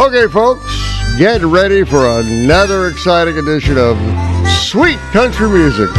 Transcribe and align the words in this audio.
Okay, 0.00 0.28
folks, 0.28 0.64
get 1.18 1.42
ready 1.42 1.84
for 1.84 2.08
another 2.20 2.88
exciting 2.88 3.36
edition 3.36 3.76
of 3.76 3.98
Sweet 4.48 4.96
Country 5.12 5.46
Music. 5.50 5.90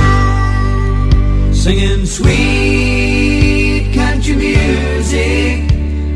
Singing 1.53 2.07
sweet 2.07 3.93
country 3.93 4.35
music, 4.35 5.67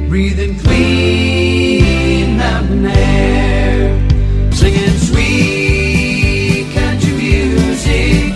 breathing 0.09 0.57
clean 0.57 2.37
mountain 2.37 2.87
air. 2.87 4.51
Singing 4.51 4.97
sweet 4.97 6.73
country 6.73 7.13
music 7.13 8.33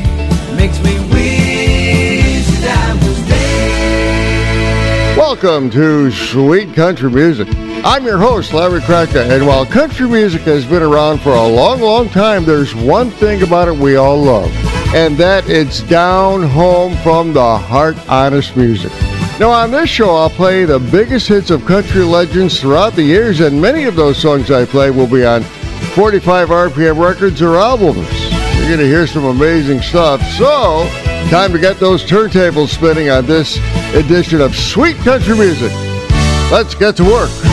makes 0.56 0.80
me 0.84 0.94
wish 1.10 2.46
that 2.62 2.88
I 2.88 2.94
was 3.04 3.28
there. 3.28 5.18
Welcome 5.18 5.72
to 5.72 6.12
Sweet 6.12 6.76
Country 6.76 7.10
Music. 7.10 7.48
I'm 7.84 8.04
your 8.04 8.18
host, 8.18 8.54
Larry 8.54 8.82
Kratka, 8.82 9.30
and 9.30 9.48
while 9.48 9.66
country 9.66 10.08
music 10.08 10.42
has 10.42 10.66
been 10.66 10.84
around 10.84 11.20
for 11.20 11.32
a 11.32 11.48
long, 11.48 11.80
long 11.80 12.10
time, 12.10 12.44
there's 12.44 12.76
one 12.76 13.10
thing 13.10 13.42
about 13.42 13.70
it 13.70 13.76
we 13.76 13.96
all 13.96 14.22
love, 14.22 14.52
and 14.94 15.16
that 15.18 15.50
it's 15.50 15.82
down 15.84 16.44
home 16.44 16.98
from 16.98 17.32
the 17.32 17.58
heart 17.58 17.98
honest 18.10 18.58
music. 18.58 18.92
Now, 19.40 19.52
on 19.52 19.72
this 19.72 19.90
show, 19.90 20.14
I'll 20.14 20.30
play 20.30 20.66
the 20.66 20.80
biggest 20.80 21.30
hits 21.30 21.52
of 21.52 21.66
country 21.66 22.04
legends 22.04 22.60
throughout 22.60 22.96
the 22.96 23.04
years, 23.04 23.40
and 23.40 23.62
many 23.62 23.86
of 23.86 23.96
those 23.96 24.18
songs 24.18 24.52
I 24.52 24.66
play 24.66 24.92
will 24.92 25.08
be 25.08 25.24
on 25.24 25.44
45 25.44 26.50
RPM 26.50 27.00
records 27.02 27.42
or 27.42 27.56
albums. 27.56 28.12
You're 28.58 28.68
going 28.68 28.80
to 28.80 28.88
hear 28.88 29.08
some 29.08 29.24
amazing 29.24 29.82
stuff. 29.82 30.22
So, 30.32 30.86
time 31.30 31.54
to 31.54 31.60
get 31.60 31.80
those 31.80 32.04
turntables 32.04 32.70
spinning 32.70 33.10
on 33.10 33.26
this 33.26 33.58
edition 33.96 34.42
of 34.42 34.54
Sweet 34.54 34.98
Country 34.98 35.38
Music. 35.38 35.72
Let's 36.52 36.76
get 36.76 36.98
to 36.98 37.06
work. 37.06 37.49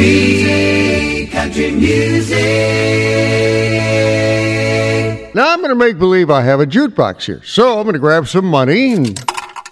Sweet 0.00 1.28
country 1.30 1.72
music. 1.72 2.38
Now 5.34 5.52
I'm 5.52 5.58
going 5.58 5.68
to 5.68 5.74
make 5.74 5.98
believe 5.98 6.30
I 6.30 6.40
have 6.40 6.58
a 6.58 6.66
jukebox 6.66 7.24
here. 7.24 7.42
So 7.44 7.76
I'm 7.76 7.82
going 7.82 7.92
to 7.92 7.98
grab 7.98 8.26
some 8.26 8.46
money 8.46 8.94
and 8.94 9.22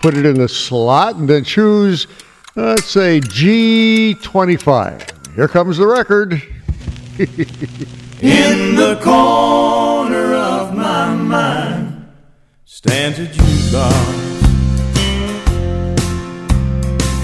put 0.02 0.18
it 0.18 0.26
in 0.26 0.34
the 0.34 0.46
slot 0.46 1.16
and 1.16 1.30
then 1.30 1.44
choose, 1.44 2.06
let's 2.56 2.84
say, 2.84 3.20
G25. 3.20 5.34
Here 5.34 5.48
comes 5.48 5.78
the 5.78 5.86
record. 5.86 6.34
In 8.20 8.76
the 8.76 9.00
corner 9.02 10.34
of 10.34 10.76
my 10.76 11.14
mind 11.14 12.06
stands 12.66 13.18
a 13.18 13.24
jukebox. 13.24 14.27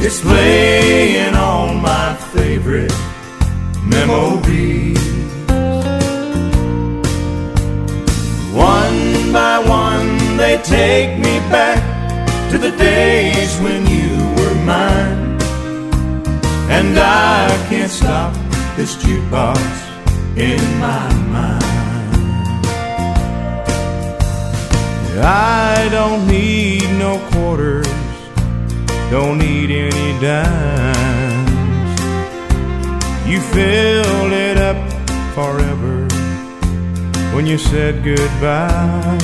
It's 0.00 0.20
playing 0.20 1.34
on 1.34 1.80
my 1.80 2.14
favorite 2.34 2.92
memories. 3.82 4.98
One 8.52 9.32
by 9.32 9.58
one, 9.66 10.36
they 10.36 10.60
take 10.62 11.18
me 11.18 11.38
back 11.50 11.80
to 12.50 12.58
the 12.58 12.70
days 12.76 13.58
when 13.60 13.86
you 13.86 14.16
were 14.36 14.54
mine. 14.64 15.38
And 16.70 16.98
I 16.98 17.48
can't 17.68 17.90
stop 17.90 18.32
this 18.76 18.96
jukebox 18.96 19.58
in 20.36 20.60
my 20.80 21.12
mind. 21.34 21.64
I 25.16 25.88
don't 25.90 26.26
need 26.26 26.63
don't 29.14 29.38
need 29.38 29.70
any 29.70 30.10
dimes. 30.20 32.00
You 33.30 33.38
filled 33.40 34.32
it 34.32 34.58
up 34.58 34.76
forever 35.36 35.96
when 37.32 37.46
you 37.46 37.56
said 37.56 38.02
goodbye. 38.02 39.20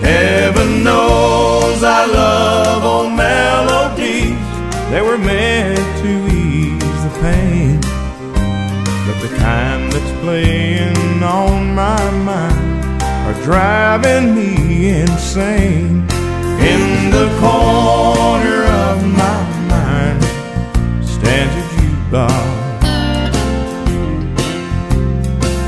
Heaven 0.00 0.82
knows 0.82 1.84
I 1.84 2.04
love 2.06 2.84
old 2.84 3.12
melodies, 3.12 4.46
they 4.90 5.02
were 5.08 5.18
meant 5.18 5.86
to 6.02 6.12
ease 6.42 7.00
the 7.06 7.12
pain. 7.26 7.80
But 9.06 9.18
the 9.24 9.32
kind 9.38 9.92
that's 9.92 10.12
playing 10.20 11.22
on 11.22 11.76
my 11.76 12.10
mind 12.10 13.02
are 13.28 13.38
driving 13.44 14.34
me 14.34 15.00
insane. 15.02 16.08
In 16.64 17.10
the 17.10 17.26
corner 17.40 18.62
of 18.86 19.02
my 19.02 19.40
mind 19.66 20.22
stands 21.04 21.54
a 21.56 21.64
jukebox. 21.74 22.50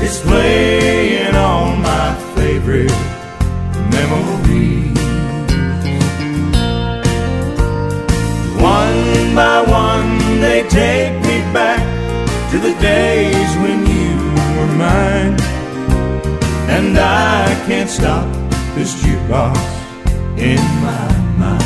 It's 0.01 0.21
playing 0.21 1.35
all 1.35 1.75
my 1.75 2.15
favorite 2.35 2.97
memories. 3.91 4.97
One 8.61 9.35
by 9.35 9.63
one, 9.67 10.39
they 10.39 10.63
take 10.69 11.13
me 11.27 11.37
back 11.51 11.83
to 12.51 12.57
the 12.57 12.73
days 12.79 13.51
when 13.57 13.85
you 13.85 14.15
were 14.55 14.73
mine. 14.77 15.35
And 16.69 16.97
I 16.97 17.53
can't 17.67 17.89
stop 17.89 18.25
this 18.75 18.95
jukebox 19.03 19.84
in 20.45 20.59
my 20.83 21.07
mind. 21.39 21.63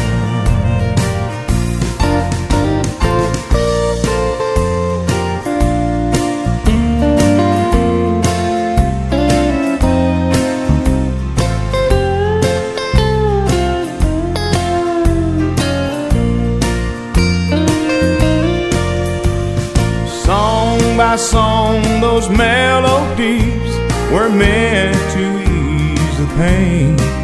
Song 20.24 20.80
by 20.96 21.16
song, 21.18 21.82
those 22.00 22.30
melodies 22.30 23.74
were 24.14 24.30
meant 24.30 24.96
to 25.16 25.26
ease 25.42 26.18
the 26.18 26.28
pain. 26.38 27.19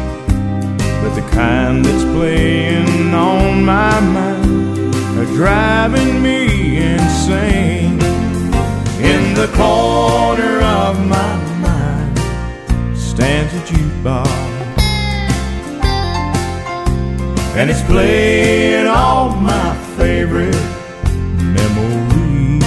Kind 1.36 1.84
that's 1.84 2.02
playing 2.16 3.12
on 3.12 3.62
my 3.62 4.00
mind 4.00 4.94
are 5.18 5.26
driving 5.34 6.22
me 6.22 6.78
insane. 6.78 8.00
In 9.12 9.34
the 9.34 9.46
corner 9.54 10.62
of 10.62 10.98
my 11.06 11.36
mind 11.60 12.18
stands 12.96 13.52
a 13.52 13.60
jukebox. 13.70 14.30
And 17.58 17.68
it's 17.68 17.82
playing 17.82 18.86
all 18.86 19.36
my 19.36 19.76
favorite 19.98 20.56
memories. 21.56 22.64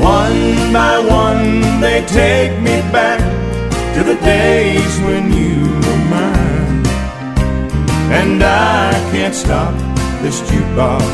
One 0.00 0.72
by 0.72 0.98
one, 1.06 1.80
they 1.82 2.02
take 2.06 2.58
me 2.62 2.80
back 2.90 3.21
to 3.94 4.02
the 4.02 4.14
days 4.24 4.98
when 5.00 5.32
you 5.32 5.60
were 5.84 6.02
mine. 6.08 6.86
And 8.10 8.42
I 8.42 8.90
can't 9.12 9.34
stop 9.34 9.74
this 10.22 10.40
jukebox 10.42 11.04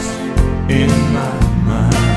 in 0.71 0.91
my 1.13 1.41
mind. 1.67 2.09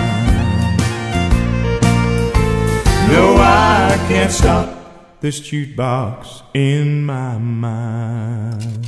No, 3.11 3.35
I 3.37 3.97
can't 4.07 4.31
stop 4.31 5.19
this 5.19 5.39
jukebox 5.39 6.43
in 6.53 7.05
my 7.05 7.37
mind. 7.37 8.87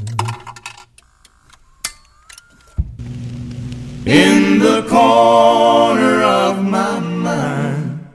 In 4.06 4.60
the 4.60 4.86
corner 4.90 6.24
of 6.24 6.64
my 6.64 7.00
mind 7.00 8.08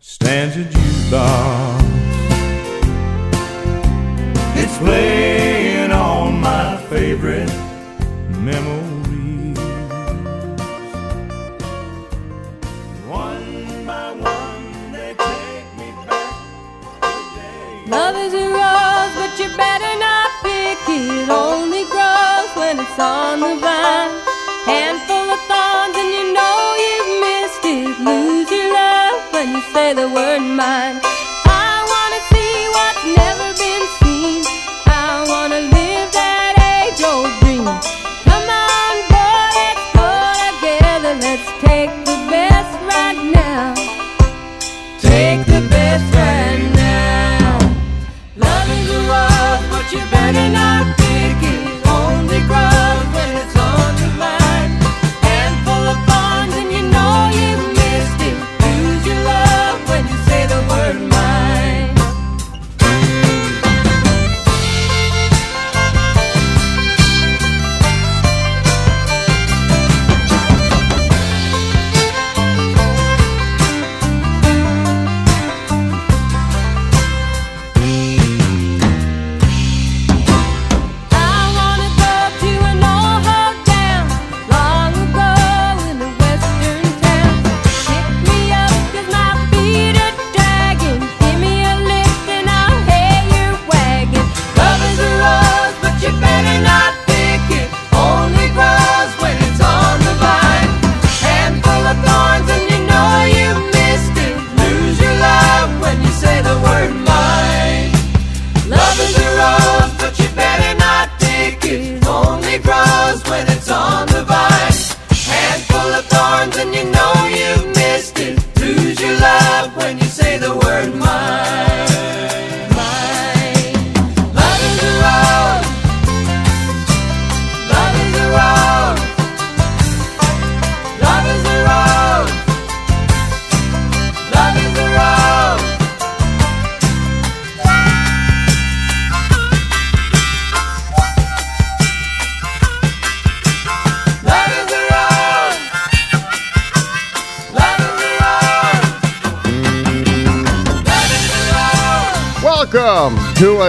stands 0.00 0.56
a 0.56 0.64
jukebox. 0.64 1.81
Playing 4.82 5.92
all 5.92 6.30
my 6.30 6.76
favorite 6.90 7.52
memories. 8.48 9.58
One 13.06 13.86
by 13.86 14.10
one, 14.10 14.92
they 14.92 15.14
take 15.14 15.68
me 15.78 15.88
back 16.06 16.34
to. 17.02 17.90
Love 17.94 18.16
is 18.26 18.34
a 18.34 18.46
rose, 18.60 19.14
but 19.20 19.32
you 19.38 19.48
better 19.56 19.92
not 20.06 20.28
pick 20.42 20.82
it. 20.88 21.28
Only 21.30 21.84
grows 21.94 22.50
when 22.58 22.74
it's 22.84 22.98
on 22.98 23.38
the 23.44 23.54
vine. 23.62 24.12
Handful 24.66 25.26
of 25.36 25.40
thorns, 25.50 25.96
and 26.02 26.10
you 26.16 26.24
know 26.36 26.58
you've 26.84 27.12
missed 27.26 27.64
it. 27.76 27.94
Lose 28.08 28.50
your 28.50 28.68
love 28.80 29.32
when 29.32 29.46
you 29.54 29.62
say 29.74 29.94
the 29.94 30.08
word 30.08 30.40
mine. 30.40 31.11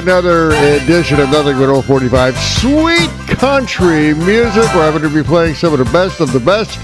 Another 0.03 0.51
edition 0.81 1.17
of 1.17 1.29
Nothing 1.29 1.57
But 1.57 1.69
Old 1.69 1.85
45 1.85 2.37
Sweet 2.37 3.09
Country 3.37 4.13
Music, 4.13 4.65
where 4.75 4.83
I'm 4.83 4.91
going 4.91 5.01
to 5.03 5.09
be 5.09 5.23
playing 5.23 5.55
some 5.55 5.71
of 5.71 5.79
the 5.79 5.89
best 5.93 6.19
of 6.19 6.33
the 6.33 6.41
best 6.41 6.77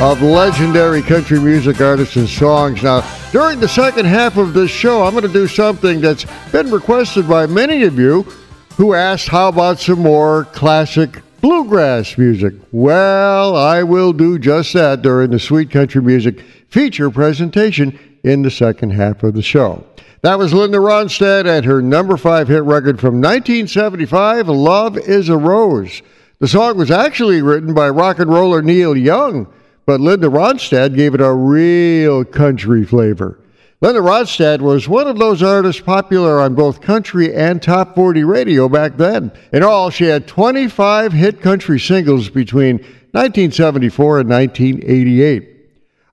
of 0.00 0.22
legendary 0.22 1.02
country 1.02 1.38
music 1.38 1.82
artists 1.82 2.16
and 2.16 2.26
songs. 2.26 2.82
Now, 2.82 3.06
during 3.32 3.60
the 3.60 3.68
second 3.68 4.06
half 4.06 4.38
of 4.38 4.54
this 4.54 4.70
show, 4.70 5.02
I'm 5.02 5.12
going 5.12 5.26
to 5.26 5.32
do 5.32 5.46
something 5.46 6.00
that's 6.00 6.24
been 6.52 6.70
requested 6.70 7.28
by 7.28 7.44
many 7.44 7.82
of 7.82 7.98
you 7.98 8.22
who 8.78 8.94
asked, 8.94 9.28
How 9.28 9.48
about 9.48 9.78
some 9.78 9.98
more 9.98 10.46
classic 10.46 11.20
bluegrass 11.42 12.16
music? 12.16 12.54
Well, 12.72 13.56
I 13.56 13.82
will 13.82 14.14
do 14.14 14.38
just 14.38 14.72
that 14.72 15.02
during 15.02 15.32
the 15.32 15.38
Sweet 15.38 15.70
Country 15.70 16.00
Music 16.00 16.40
feature 16.68 17.10
presentation 17.10 17.98
in 18.22 18.40
the 18.40 18.50
second 18.50 18.92
half 18.92 19.22
of 19.22 19.34
the 19.34 19.42
show. 19.42 19.84
That 20.24 20.38
was 20.38 20.54
Linda 20.54 20.78
Ronstadt 20.78 21.46
and 21.46 21.66
her 21.66 21.82
number 21.82 22.16
five 22.16 22.48
hit 22.48 22.62
record 22.62 22.98
from 22.98 23.20
1975, 23.20 24.48
Love 24.48 24.96
is 24.96 25.28
a 25.28 25.36
Rose. 25.36 26.00
The 26.38 26.48
song 26.48 26.78
was 26.78 26.90
actually 26.90 27.42
written 27.42 27.74
by 27.74 27.90
rock 27.90 28.18
and 28.18 28.30
roller 28.30 28.62
Neil 28.62 28.96
Young, 28.96 29.46
but 29.84 30.00
Linda 30.00 30.28
Ronstadt 30.28 30.96
gave 30.96 31.12
it 31.12 31.20
a 31.20 31.30
real 31.30 32.24
country 32.24 32.86
flavor. 32.86 33.38
Linda 33.82 34.00
Ronstadt 34.00 34.62
was 34.62 34.88
one 34.88 35.08
of 35.08 35.18
those 35.18 35.42
artists 35.42 35.82
popular 35.82 36.40
on 36.40 36.54
both 36.54 36.80
country 36.80 37.34
and 37.34 37.62
top 37.62 37.94
40 37.94 38.24
radio 38.24 38.66
back 38.66 38.96
then. 38.96 39.30
In 39.52 39.62
all, 39.62 39.90
she 39.90 40.04
had 40.04 40.26
25 40.26 41.12
hit 41.12 41.42
country 41.42 41.78
singles 41.78 42.30
between 42.30 42.76
1974 43.12 44.20
and 44.20 44.30
1988. 44.30 45.53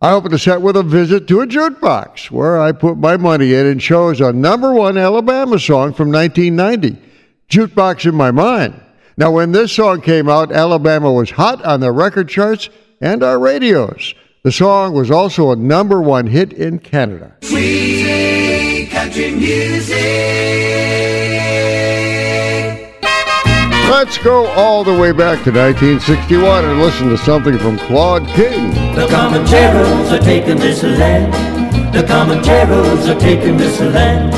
I 0.03 0.13
opened 0.13 0.33
the 0.33 0.39
set 0.39 0.63
with 0.63 0.75
a 0.75 0.81
visit 0.81 1.27
to 1.27 1.41
a 1.41 1.47
jukebox 1.47 2.31
where 2.31 2.59
I 2.59 2.71
put 2.71 2.97
my 2.97 3.17
money 3.17 3.53
in 3.53 3.67
and 3.67 3.79
chose 3.79 4.19
a 4.19 4.33
number 4.33 4.73
one 4.73 4.97
Alabama 4.97 5.59
song 5.59 5.93
from 5.93 6.11
1990, 6.11 6.99
Jukebox 7.47 8.07
in 8.07 8.15
My 8.15 8.31
Mind. 8.31 8.81
Now, 9.15 9.29
when 9.29 9.51
this 9.51 9.71
song 9.71 10.01
came 10.01 10.27
out, 10.27 10.51
Alabama 10.51 11.11
was 11.11 11.29
hot 11.29 11.63
on 11.63 11.81
the 11.81 11.91
record 11.91 12.29
charts 12.29 12.71
and 12.99 13.21
our 13.21 13.37
radios. 13.37 14.15
The 14.41 14.51
song 14.51 14.93
was 14.93 15.11
also 15.11 15.51
a 15.51 15.55
number 15.55 16.01
one 16.01 16.25
hit 16.25 16.51
in 16.51 16.79
Canada. 16.79 17.35
Sweet 17.43 18.89
country 18.89 19.31
music. 19.33 20.60
Let's 23.91 24.17
go 24.17 24.45
all 24.45 24.85
the 24.85 24.97
way 24.97 25.11
back 25.11 25.43
to 25.43 25.51
1961 25.51 26.63
and 26.63 26.79
listen 26.79 27.09
to 27.09 27.17
something 27.17 27.57
from 27.59 27.77
Claude 27.77 28.25
King. 28.27 28.69
The 28.95 29.05
Comancheros 29.05 30.17
are 30.17 30.23
taking 30.23 30.55
this 30.55 30.81
land. 30.81 31.33
The 31.93 32.03
Comancheros 32.03 33.13
are 33.13 33.19
taking 33.19 33.57
this 33.57 33.81
land. 33.81 34.33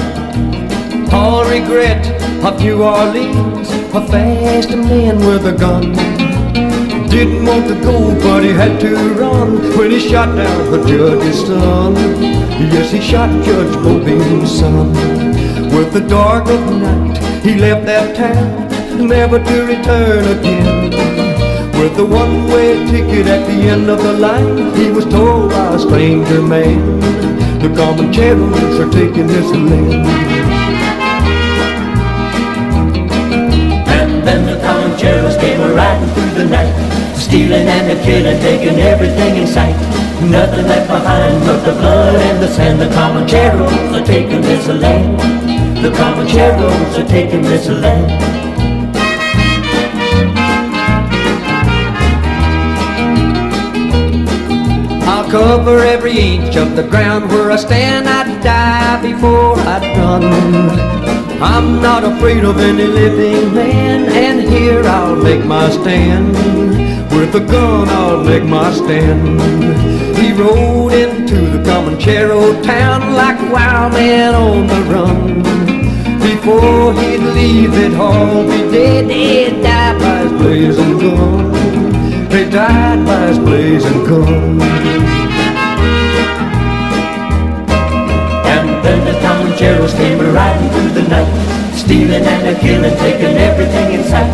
All 1.14 1.46
regret 1.48 2.04
of 2.44 2.60
New 2.62 2.82
Orleans, 2.82 3.70
a 3.94 4.02
fast 4.08 4.70
man 4.72 5.20
with 5.20 5.46
a 5.46 5.56
gun. 5.56 5.94
Didn't 7.12 7.46
want 7.46 7.68
to 7.68 7.80
go, 7.80 8.20
but 8.22 8.44
he 8.44 8.50
had 8.50 8.82
to 8.82 8.96
run 9.14 9.78
when 9.78 9.92
he 9.92 10.00
shot 10.00 10.36
down 10.36 10.72
the 10.72 10.84
judge's 10.88 11.46
son. 11.46 11.94
Yes, 12.74 12.92
he 12.92 13.00
shot 13.00 13.30
Judge 13.46 13.76
Bobin's 13.84 14.60
son. 14.60 14.94
With 15.76 15.94
the 15.94 16.02
dark 16.02 16.48
of 16.48 16.60
night, 16.72 17.44
he 17.44 17.54
left 17.54 17.86
that 17.86 18.16
town 18.16 18.73
never 19.00 19.40
to 19.40 19.66
return 19.66 20.26
again. 20.38 20.92
With 21.80 21.96
the 21.98 22.06
one-way 22.06 22.86
ticket 22.88 23.28
at 23.28 23.46
the 23.48 23.70
end 23.70 23.90
of 23.90 24.02
the 24.02 24.14
line, 24.14 24.76
he 24.76 24.90
was 24.90 25.06
told 25.06 25.52
by 25.52 25.76
a 25.76 25.80
stranger 25.80 26.42
man, 26.42 27.00
the 27.60 27.70
Comancheros 27.70 28.80
are 28.80 28.92
taking 28.92 29.28
this 29.28 29.50
land. 29.52 30.08
And 33.88 34.28
then 34.28 34.46
the 34.46 34.58
Comancheros 34.66 35.40
came 35.40 35.60
riding 35.76 36.10
through 36.14 36.44
the 36.44 36.50
night, 36.50 36.74
stealing 37.16 37.68
and 37.68 37.92
a 37.92 38.04
killing, 38.04 38.40
taking 38.40 38.80
everything 38.80 39.38
in 39.38 39.48
sight. 39.48 39.76
Nothing 40.22 40.68
left 40.68 40.88
behind 40.88 41.44
but 41.46 41.66
the 41.66 41.74
blood 41.74 42.16
and 42.16 42.42
the 42.42 42.48
sand. 42.48 42.80
The 42.80 42.88
Comancheros 42.88 43.94
are 43.94 44.06
taking 44.06 44.42
this 44.42 44.68
land. 44.68 45.20
The 45.84 45.90
Comancheros 45.90 46.98
are 46.98 47.08
taking 47.08 47.42
this 47.42 47.68
land. 47.68 48.43
Cover 55.34 55.80
every 55.80 56.16
inch 56.16 56.56
of 56.56 56.76
the 56.76 56.84
ground 56.84 57.28
where 57.32 57.50
I 57.50 57.56
stand. 57.56 58.08
I'd 58.08 58.44
die 58.44 59.02
before 59.02 59.58
I'd 59.74 59.86
run. 59.98 60.24
I'm 61.42 61.82
not 61.82 62.04
afraid 62.04 62.44
of 62.44 62.60
any 62.60 62.86
living 62.86 63.52
man, 63.52 64.00
and 64.26 64.40
here 64.42 64.84
I'll 64.84 65.16
make 65.16 65.44
my 65.44 65.72
stand. 65.72 66.28
With 67.16 67.34
a 67.34 67.40
gun, 67.40 67.90
I'll 67.90 68.24
make 68.24 68.46
my 68.46 68.72
stand. 68.74 69.42
He 70.20 70.34
rode 70.34 70.94
into 70.94 71.40
the 71.54 71.64
Comanchero 71.68 72.64
town 72.64 73.16
like 73.16 73.40
a 73.40 73.52
wild 73.52 73.94
man 73.94 74.36
on 74.36 74.68
the 74.68 74.82
run. 74.94 75.42
Before 76.30 76.94
he'd 76.94 77.24
leave, 77.38 77.72
they'd 77.72 77.96
all 77.96 78.44
be 78.44 78.60
dead. 78.72 79.10
He'd 79.10 79.64
die 79.64 79.98
by 79.98 80.18
his 80.26 80.32
blazing 80.34 81.00
gun. 81.00 81.83
Died 82.54 83.04
by 83.04 83.26
his 83.30 83.40
blazing 83.40 84.04
gun. 84.06 84.60
Comancheros 89.24 89.96
came 89.98 90.20
riding 90.20 90.70
through 90.70 91.02
the 91.02 91.10
night, 91.10 91.74
stealing 91.74 92.24
and 92.24 92.56
a 92.56 92.60
killing, 92.60 92.96
taking 92.98 93.38
everything 93.38 93.94
in 93.94 94.04
sight. 94.04 94.30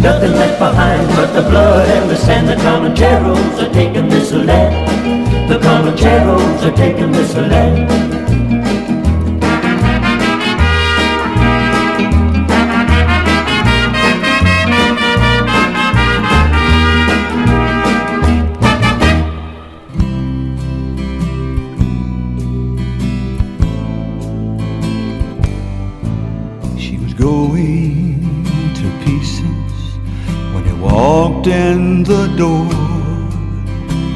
Nothing 0.00 0.32
left 0.32 0.58
behind 0.58 1.06
but 1.08 1.34
the 1.34 1.42
blood 1.42 1.86
and 1.90 2.08
the 2.08 2.16
sand. 2.16 2.48
The 2.48 2.54
Comancheros 2.54 3.62
are 3.62 3.72
taking 3.74 4.08
this 4.08 4.32
land. 4.32 5.50
The 5.50 5.58
Comancheros 5.58 6.62
are 6.64 6.74
taking 6.74 7.12
this 7.12 7.34
land. 7.34 8.17
In 31.46 32.02
the 32.02 32.26
door. 32.36 32.68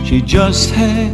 She 0.05 0.21
just 0.21 0.71
had 0.71 1.13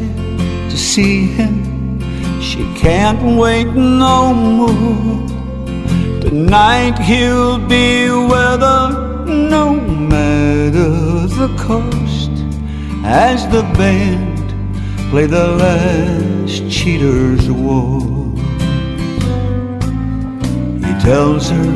to 0.71 0.77
see 0.77 1.27
him. 1.27 2.01
She 2.41 2.65
can't 2.75 3.37
wait 3.39 3.67
no 3.67 4.33
more. 4.33 5.29
Tonight 6.21 6.99
he'll 6.99 7.59
be 7.59 8.11
with 8.11 8.61
her 8.61 9.25
no 9.27 9.75
matter 9.75 10.91
the 11.41 11.55
cost. 11.59 12.31
As 13.05 13.47
the 13.49 13.63
band 13.77 14.49
play 15.11 15.27
the 15.27 15.49
last 15.49 16.71
cheater's 16.71 17.51
waltz, 17.51 18.41
he 20.87 20.93
tells 21.01 21.51
her 21.51 21.73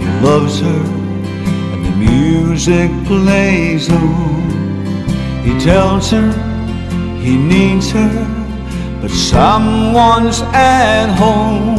he 0.00 0.06
loves 0.20 0.60
her 0.60 0.97
music 2.58 2.90
plays 3.06 3.88
on. 3.88 4.42
He 5.44 5.56
tells 5.60 6.10
her 6.10 6.32
he 7.20 7.36
needs 7.36 7.92
her, 7.92 8.14
but 9.00 9.12
someone's 9.12 10.40
at 10.52 11.06
home. 11.14 11.76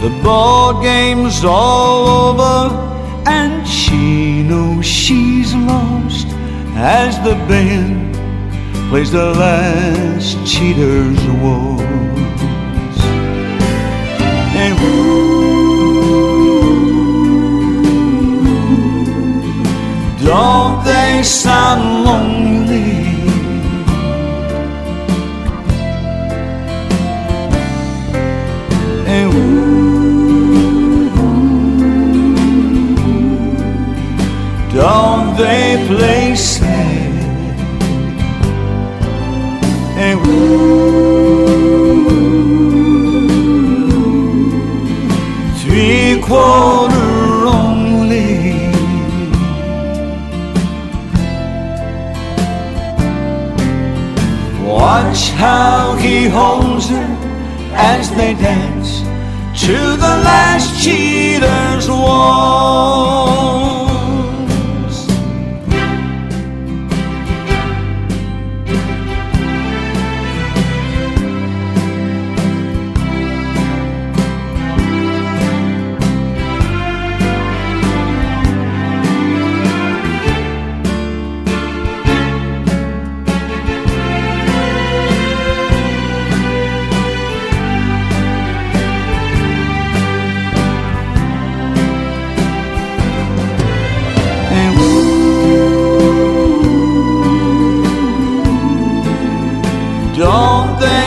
The 0.00 0.10
ball 0.24 0.82
game's 0.82 1.44
all 1.44 2.08
over, 2.08 2.74
and 3.28 3.64
she 3.64 4.42
knows 4.42 4.84
she's 4.84 5.54
lost 5.54 6.26
as 6.74 7.16
the 7.20 7.36
band 7.46 8.16
plays 8.90 9.12
the 9.12 9.30
last 9.34 10.36
cheater's 10.44 11.22
waltz. 11.40 13.00
And 14.62 15.05
don't 20.26 20.84
they 20.84 21.22
sound 21.22 22.04
lonely? 22.04 22.35
Watch 55.16 55.30
how 55.30 55.96
he 55.96 56.28
holds 56.28 56.90
her 56.90 57.08
as 57.72 58.10
they 58.10 58.34
dance 58.34 59.00
to 59.64 59.72
the 59.72 60.14
last 60.28 60.84
cheater's 60.84 61.88
waltz. 61.88 63.85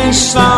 Don't 0.09 0.48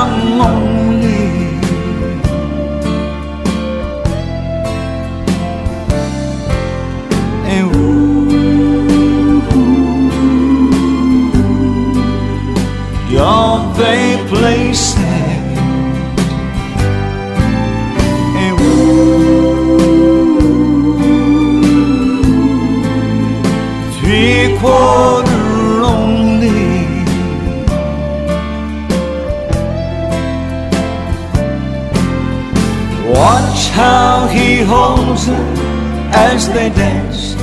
as 36.14 36.48
they 36.54 36.70
dance 36.70 37.34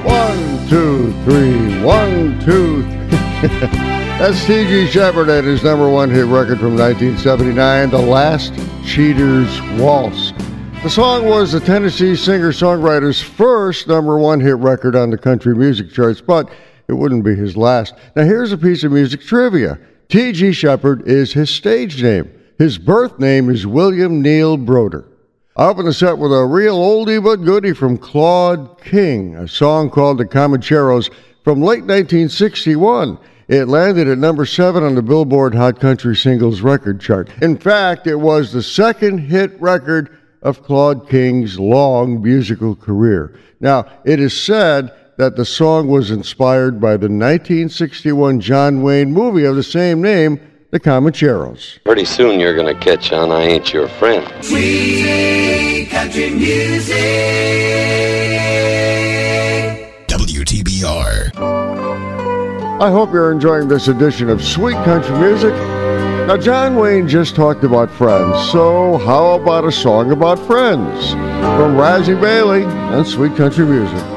One, 0.04 0.68
two, 0.68 1.12
three, 1.25 1.83
one, 1.83 2.38
two, 2.40 2.83
three. 2.83 3.49
That's 4.18 4.45
T.G. 4.47 4.88
Sheppard 4.88 5.28
and 5.28 5.47
his 5.47 5.62
number 5.62 5.88
one 5.90 6.11
hit 6.11 6.26
record 6.26 6.59
from 6.59 6.76
1979, 6.76 7.90
The 7.90 7.99
Last 7.99 8.52
Cheater's 8.85 9.61
Waltz. 9.80 10.33
The 10.83 10.90
song 10.90 11.26
was 11.26 11.52
the 11.52 11.61
Tennessee 11.61 12.16
singer 12.16 12.52
songwriter's 12.52 13.21
first 13.23 13.88
number 13.88 14.18
one 14.18 14.40
hit 14.40 14.56
record 14.56 14.95
on 14.95 15.11
the 15.11 15.18
country 15.18 15.54
music 15.54 15.90
charts, 15.90 16.21
but 16.21 16.50
it 16.88 16.92
wouldn't 16.95 17.25
be 17.25 17.35
his 17.35 17.56
last. 17.56 17.95
Now, 18.14 18.25
here's 18.25 18.52
a 18.52 18.59
piece 18.59 18.85
of 18.85 18.92
music 18.92 19.23
trivia 19.23 19.78
T.G. 20.08 20.52
Sheppard 20.52 21.08
is 21.08 21.32
his 21.32 21.50
stage 21.50 22.00
name. 22.00 22.30
His 22.58 22.78
birth 22.78 23.18
name 23.18 23.50
is 23.50 23.66
William 23.66 24.22
Neal 24.22 24.56
Browder. 24.56 25.04
I 25.56 25.66
open 25.66 25.86
the 25.86 25.92
set 25.92 26.18
with 26.18 26.32
a 26.32 26.44
real 26.44 26.78
oldie 26.78 27.22
but 27.22 27.44
goodie 27.44 27.72
from 27.72 27.98
Claude 27.98 28.80
King, 28.80 29.34
a 29.34 29.48
song 29.48 29.90
called 29.90 30.18
The 30.18 30.25
Comancheros 30.25 31.10
from 31.42 31.60
late 31.60 31.82
1961. 31.82 33.18
It 33.48 33.66
landed 33.66 34.06
at 34.06 34.18
number 34.18 34.46
seven 34.46 34.84
on 34.84 34.94
the 34.94 35.02
Billboard 35.02 35.54
Hot 35.54 35.80
Country 35.80 36.14
Singles 36.14 36.60
Record 36.60 37.00
Chart. 37.00 37.28
In 37.42 37.56
fact, 37.58 38.06
it 38.06 38.16
was 38.16 38.52
the 38.52 38.62
second 38.62 39.18
hit 39.18 39.60
record 39.60 40.16
of 40.42 40.62
Claude 40.62 41.08
King's 41.08 41.58
long 41.58 42.22
musical 42.22 42.76
career. 42.76 43.38
Now, 43.58 43.86
it 44.04 44.20
is 44.20 44.40
said 44.40 44.92
that 45.18 45.37
the 45.37 45.44
song 45.44 45.88
was 45.88 46.11
inspired 46.11 46.80
by 46.80 46.92
the 46.92 47.08
1961 47.08 48.40
John 48.40 48.82
Wayne 48.82 49.12
movie 49.12 49.44
of 49.44 49.56
the 49.56 49.62
same 49.62 50.02
name, 50.02 50.40
The 50.70 50.80
Comancheros. 50.80 51.82
Pretty 51.85 52.04
soon 52.04 52.38
you're 52.38 52.54
gonna 52.56 52.78
catch 52.78 53.12
on 53.12 53.30
I 53.30 53.42
ain't 53.42 53.73
your 53.73 53.88
friend. 53.88 54.26
Sweet 54.44 55.88
country 55.90 56.30
music. 56.30 56.96
WTBR. 60.08 61.32
I 62.78 62.90
hope 62.90 63.11
you're 63.12 63.32
enjoying 63.32 63.68
this 63.68 63.88
edition 63.88 64.28
of 64.28 64.44
Sweet 64.44 64.76
Country 64.85 65.18
Music. 65.18 65.54
Now, 66.26 66.37
John 66.37 66.76
Wayne 66.76 67.08
just 67.08 67.35
talked 67.37 67.64
about 67.64 67.88
friends, 67.90 68.50
so 68.50 68.99
how 68.99 69.40
about 69.40 69.64
a 69.64 69.73
song 69.73 70.11
about 70.11 70.38
friends 70.40 71.12
from 71.12 71.76
Razzy 71.76 72.20
Bailey 72.20 72.64
and 72.64 73.06
Sweet 73.06 73.35
Country 73.37 73.64
Music? 73.64 74.15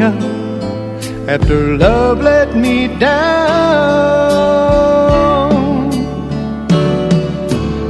After 0.00 1.76
love 1.76 2.20
let 2.20 2.56
me 2.56 2.88
down. 2.98 3.18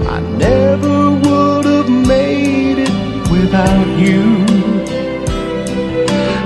I 0.08 0.20
never 0.36 1.10
would 1.10 1.64
have 1.64 1.90
made 1.90 2.78
it 2.78 3.30
without 3.30 3.86
you. 3.98 4.44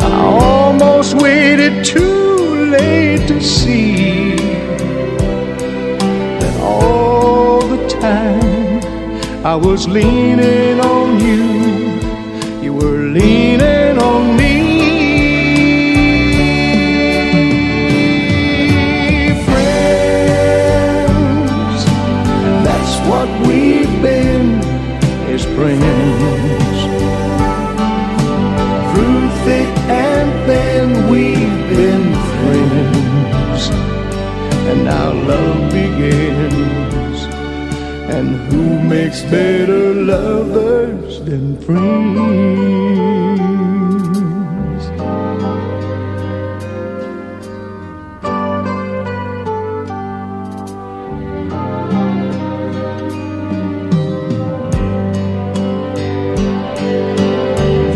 I 0.01 0.13
almost 0.25 1.15
waited 1.15 1.85
too 1.85 2.67
late 2.67 3.27
to 3.29 3.41
see 3.41 4.37
that 6.41 6.61
all 6.61 7.61
the 7.61 7.87
time 7.89 8.81
I 9.45 9.55
was 9.55 9.89
leaning 9.89 10.82
makes 38.93 39.23
better 39.23 39.95
lovers 39.95 41.21
than 41.25 41.57
friends. 41.63 41.95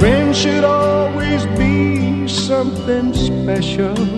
Friends 0.00 0.38
should 0.38 0.64
always 0.64 1.44
be 1.58 2.26
something 2.26 3.12
special. 3.12 4.15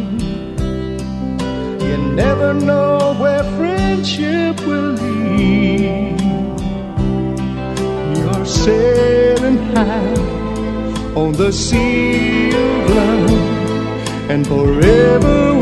on 11.29 11.35
the 11.35 11.53
sea 11.53 12.49
of 12.49 12.91
love 12.91 14.31
and 14.31 14.47
forever. 14.47 15.58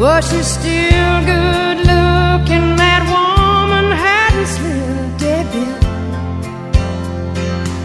Was 0.00 0.24
she 0.30 0.42
still 0.42 1.16
good 1.26 1.78
looking? 1.92 2.66
That 2.80 3.02
woman 3.12 3.92
hadn't 3.92 4.48
slipped 4.56 5.20
a 5.20 5.44
bit. 5.52 5.80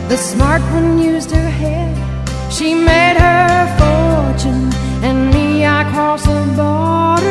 The 0.07 0.15
smart 0.15 0.61
one 0.71 0.97
used 0.97 1.31
her 1.31 1.49
head. 1.49 1.93
She 2.49 2.73
made 2.73 3.17
her 3.17 3.67
fortune, 3.79 4.71
and 5.03 5.29
me, 5.33 5.65
I 5.65 5.83
crossed 5.91 6.27
the 6.27 6.39
border. 6.55 7.24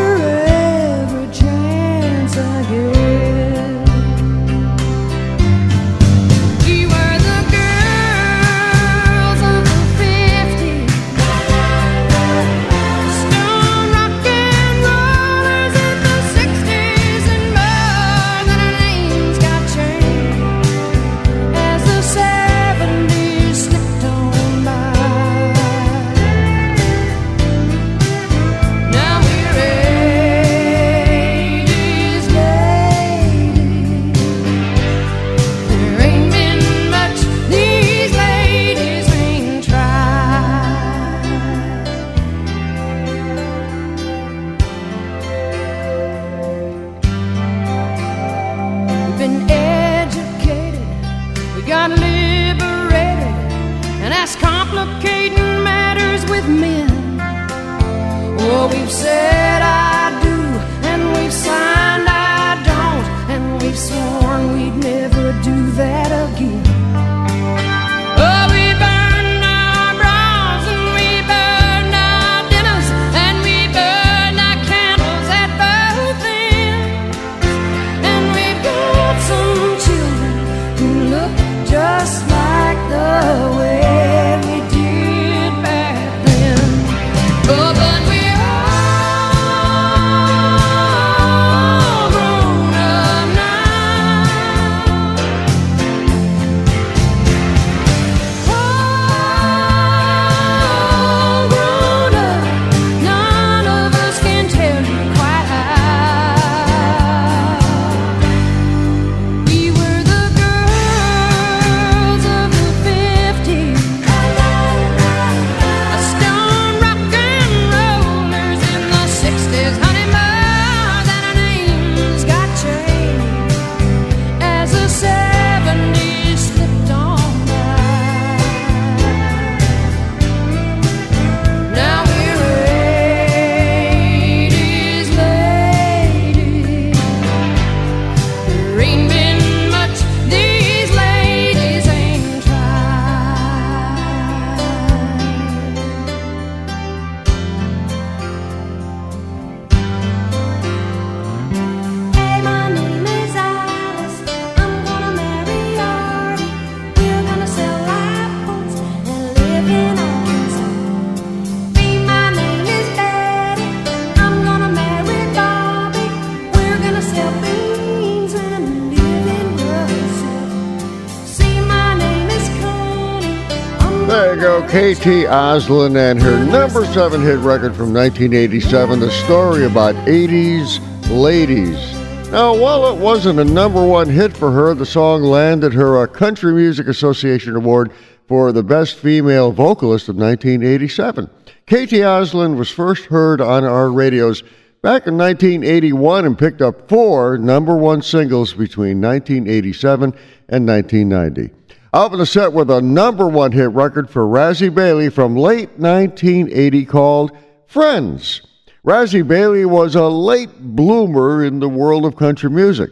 KT 175.05 175.29
Oslin 175.29 175.99
and 175.99 176.19
her 176.19 176.47
number 176.47 176.87
seven 176.87 177.21
hit 177.21 177.39
record 177.41 177.77
from 177.77 177.93
1987, 177.93 179.01
The 179.01 179.11
Story 179.11 179.67
About 179.67 179.95
80s 180.07 180.81
Ladies. 181.11 181.93
Now, 182.31 182.57
while 182.57 182.91
it 182.91 182.99
wasn't 182.99 183.39
a 183.39 183.45
number 183.45 183.87
one 183.87 184.09
hit 184.09 184.35
for 184.35 184.51
her, 184.51 184.73
the 184.73 184.87
song 184.87 185.23
landed 185.23 185.75
her 185.75 186.03
a 186.03 186.09
Country 186.09 186.55
Music 186.55 186.89
Association 186.89 187.55
Award 187.55 187.93
for 188.27 188.51
the 188.51 188.63
Best 188.63 188.97
Female 188.97 189.53
Vocalist 189.53 190.09
of 190.09 190.17
1987. 190.17 191.27
KT 191.67 192.01
Oslin 192.01 192.57
was 192.57 192.71
first 192.71 193.05
heard 193.05 193.43
on 193.43 193.63
our 193.63 193.93
radios 193.93 194.41
back 194.81 195.07
in 195.07 195.19
1981 195.19 196.25
and 196.25 196.39
picked 196.39 196.63
up 196.63 196.89
four 196.89 197.37
number 197.37 197.77
one 197.77 198.01
singles 198.01 198.55
between 198.55 199.03
1987 199.03 200.15
and 200.49 200.67
1990. 200.67 201.64
Up 201.95 202.13
in 202.13 202.19
the 202.19 202.27
set 202.27 202.53
with 202.53 202.73
a 202.73 202.83
number 202.83 203.29
one 203.29 203.53
hit 203.53 203.71
record 203.71 204.11
for 204.11 204.27
Razzy 204.27 204.69
Bailey 204.69 205.11
from 205.11 205.37
late 205.37 205.79
1980 205.79 206.87
called 206.87 207.31
Friends. 207.69 208.41
Razzy 208.85 209.25
Bailey 209.25 209.65
was 209.65 209.95
a 209.95 210.09
late 210.09 210.51
bloomer 210.59 211.45
in 211.45 211.61
the 211.61 211.69
world 211.69 212.05
of 212.05 212.17
country 212.17 212.51
music. 212.51 212.91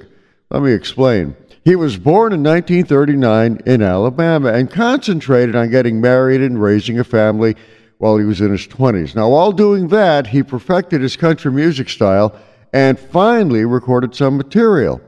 Let 0.53 0.63
me 0.63 0.71
explain. 0.71 1.35
He 1.65 1.75
was 1.75 1.97
born 1.97 2.33
in 2.33 2.45
1939 2.45 3.63
in 3.67 3.83
Alabama 3.83 4.53
and 4.53 4.71
concentrated 4.71 5.57
on 5.57 5.73
getting 5.73 6.01
married 6.01 6.41
and 6.41 6.63
raising 6.63 7.01
a 7.01 7.05
family 7.05 7.57
while 7.99 8.19
he 8.19 8.25
was 8.25 8.41
in 8.41 8.53
his 8.53 8.69
20s. 8.69 9.17
Now, 9.17 9.31
while 9.31 9.51
doing 9.51 9.89
that, 9.89 10.29
he 10.29 10.45
perfected 10.45 11.01
his 11.01 11.17
country 11.17 11.51
music 11.51 11.89
style 11.89 12.37
and 12.73 12.97
finally 12.97 13.65
recorded 13.65 14.15
some 14.15 14.37
material. 14.37 15.01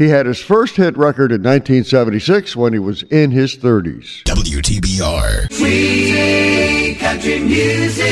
He 0.00 0.08
had 0.08 0.24
his 0.24 0.40
first 0.40 0.76
hit 0.76 0.96
record 0.96 1.30
in 1.30 1.42
1976 1.42 2.56
when 2.56 2.72
he 2.72 2.78
was 2.78 3.02
in 3.02 3.32
his 3.32 3.54
30s. 3.54 4.22
WTBR. 4.22 5.52
Free 5.52 6.96
country 6.98 7.38
music. 7.40 8.06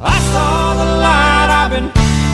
I 0.00 0.18
saw 0.32 0.74
the 0.74 0.96
light, 0.98 1.46
I've 1.48 1.70
been 1.70 1.90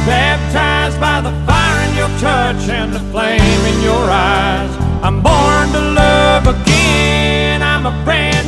baptized 0.08 0.98
by 0.98 1.20
the 1.20 1.32
fire 1.44 1.90
in 1.90 1.94
your 1.94 2.08
touch 2.18 2.66
and 2.70 2.94
the 2.94 3.00
flame 3.12 3.42
in 3.42 3.82
your 3.82 4.08
eyes. 4.08 4.74
I'm 5.04 5.22
born 5.22 5.68
to 5.72 5.80
love 5.92 6.46
again, 6.46 7.60
I'm 7.60 7.84
a 7.84 8.04
brand 8.06 8.39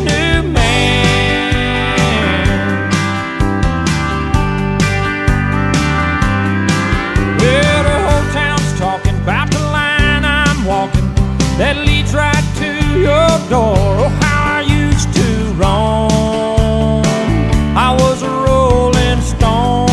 that 11.59 11.77
leads 11.87 12.15
right 12.15 12.47
to 12.57 12.71
your 12.99 13.29
door. 13.49 13.77
Oh, 13.77 14.09
how 14.21 14.59
I 14.59 14.62
used 14.62 15.12
to 15.15 15.29
roam. 15.61 17.03
I 17.77 17.97
was 18.01 18.23
a 18.23 18.31
rolling 18.31 19.21
stone. 19.21 19.88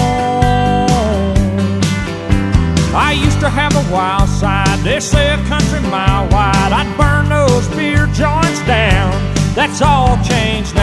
I 2.96 3.12
used 3.14 3.40
to 3.40 3.50
have 3.50 3.74
a 3.76 3.94
wild 3.94 4.30
side. 4.30 4.80
They 4.84 5.00
say 5.00 5.34
a 5.34 5.38
country 5.48 5.82
mile 5.90 6.28
wide. 6.30 6.72
I'd 6.72 6.92
burn 6.98 7.30
those 7.30 7.68
beer 7.70 8.08
joints 8.14 8.62
down. 8.66 9.12
That's 9.54 9.82
all 9.82 10.18
changed 10.24 10.76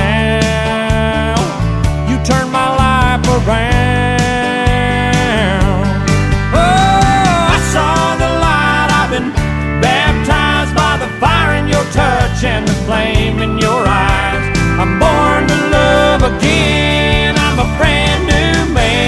touch 12.36 12.44
and 12.44 12.68
the 12.68 12.72
flame 12.84 13.40
in 13.40 13.58
your 13.58 13.86
eyes. 13.86 14.58
I'm 14.78 14.98
born 14.98 15.46
to 15.48 15.54
love 15.70 16.22
again. 16.22 17.34
I'm 17.38 17.58
a 17.58 17.64
brand 17.78 18.26
new 18.26 18.74
man. 18.74 19.06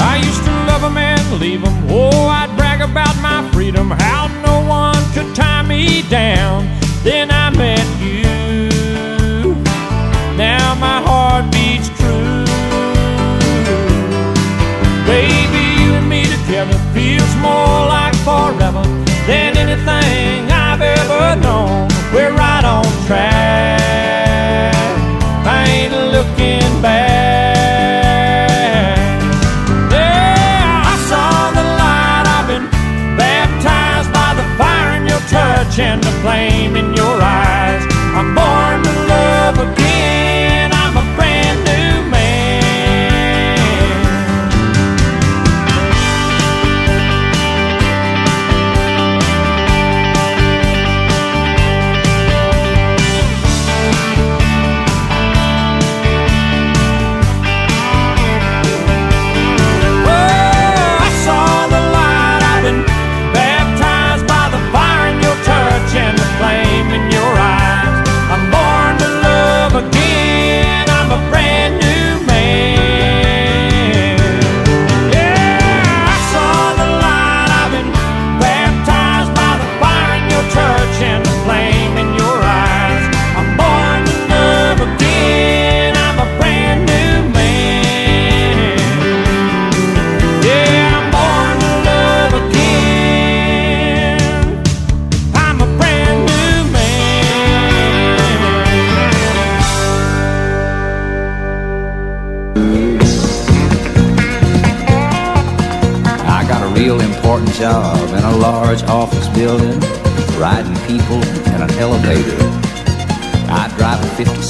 I 0.00 0.16
used 0.16 0.44
to 0.44 0.50
love 0.50 0.84
love 0.84 0.84
'em 0.84 0.96
and 0.98 1.40
leave 1.40 1.64
'em. 1.64 1.74
Oh, 1.88 2.28
I'd 2.28 2.50
brag 2.56 2.80
about 2.80 3.16
my 3.22 3.48
freedom, 3.52 3.90
how 3.90 4.28
no 4.44 4.60
one 4.66 5.02
could 5.14 5.34
tie 5.34 5.62
me 5.62 6.02
down. 6.10 6.68
Then 7.04 7.30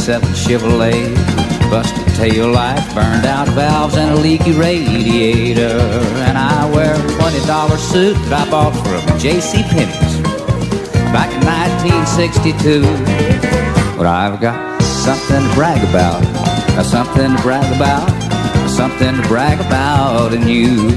57 0.05 0.35
Chevrolet, 0.35 1.71
busted 1.71 2.07
tail 2.15 2.51
light, 2.53 2.77
burned 2.95 3.25
out 3.25 3.49
valves, 3.49 3.97
and 3.97 4.11
a 4.11 4.21
leaky 4.21 4.53
radiator. 4.53 5.81
And 6.29 6.37
I 6.37 6.71
wear 6.71 6.95
a 6.95 6.99
$20 6.99 7.79
suit 7.79 8.13
that 8.29 8.47
I 8.47 8.51
bought 8.51 8.75
from 8.75 9.19
J.C. 9.19 9.63
Penney's 9.63 10.21
back 11.11 11.33
in 11.33 11.41
1962. 11.41 12.83
But 13.97 14.05
I've 14.05 14.43
got 14.43 14.83
something 14.83 15.41
to 15.41 15.55
brag 15.55 15.83
about, 15.89 16.23
something 16.85 17.35
to 17.35 17.43
brag 17.43 17.75
about, 17.75 18.07
something 18.69 19.17
to 19.17 19.27
brag 19.27 19.59
about 19.59 20.35
in 20.35 20.47
you. 20.47 20.91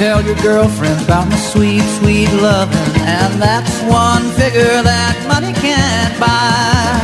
Tell 0.00 0.24
your 0.24 0.36
girlfriend 0.36 0.98
about 1.04 1.28
my 1.28 1.36
sweet, 1.36 1.84
sweet 2.00 2.32
loving, 2.40 2.90
and 3.04 3.32
that's 3.36 3.76
one 3.84 4.24
figure 4.32 4.80
that 4.80 5.12
money 5.28 5.52
can't 5.60 6.16
buy. 6.16 6.96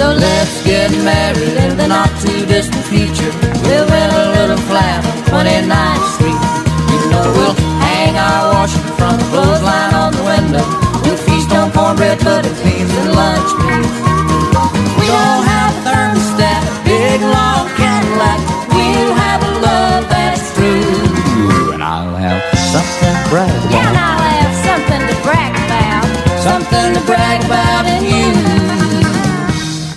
So 0.00 0.08
let's 0.16 0.56
get 0.64 0.88
married 1.04 1.52
in 1.52 1.76
the 1.76 1.86
not 1.86 2.08
too 2.24 2.46
distant 2.48 2.80
future. 2.88 3.32
Live 3.68 3.92
in 3.92 4.08
a 4.08 4.26
little 4.40 4.62
flat 4.72 5.04
on 5.04 5.20
29th 5.28 6.06
Street. 6.16 6.42
You 6.88 7.00
know 7.12 7.28
we'll 7.36 7.58
hang 7.84 8.16
our 8.16 8.54
washing 8.56 8.88
from 8.96 9.20
the 9.20 9.26
clothesline 9.36 9.92
on 10.00 10.10
the 10.16 10.24
window. 10.32 10.64
We'll 11.04 11.20
feast 11.28 11.52
on 11.52 11.70
cornbread, 11.72 12.24
butter 12.24 12.54
brag 23.28 23.50
about. 23.50 23.70
Yeah, 23.70 23.88
and 23.88 23.98
I'll 23.98 24.22
have 24.22 24.54
something 24.64 25.02
to 25.08 25.22
brag 25.22 25.54
about. 25.66 26.06
Something 26.42 26.94
to 26.94 27.06
brag 27.06 27.44
about 27.44 27.86
in 27.86 28.04
you. 28.04 28.56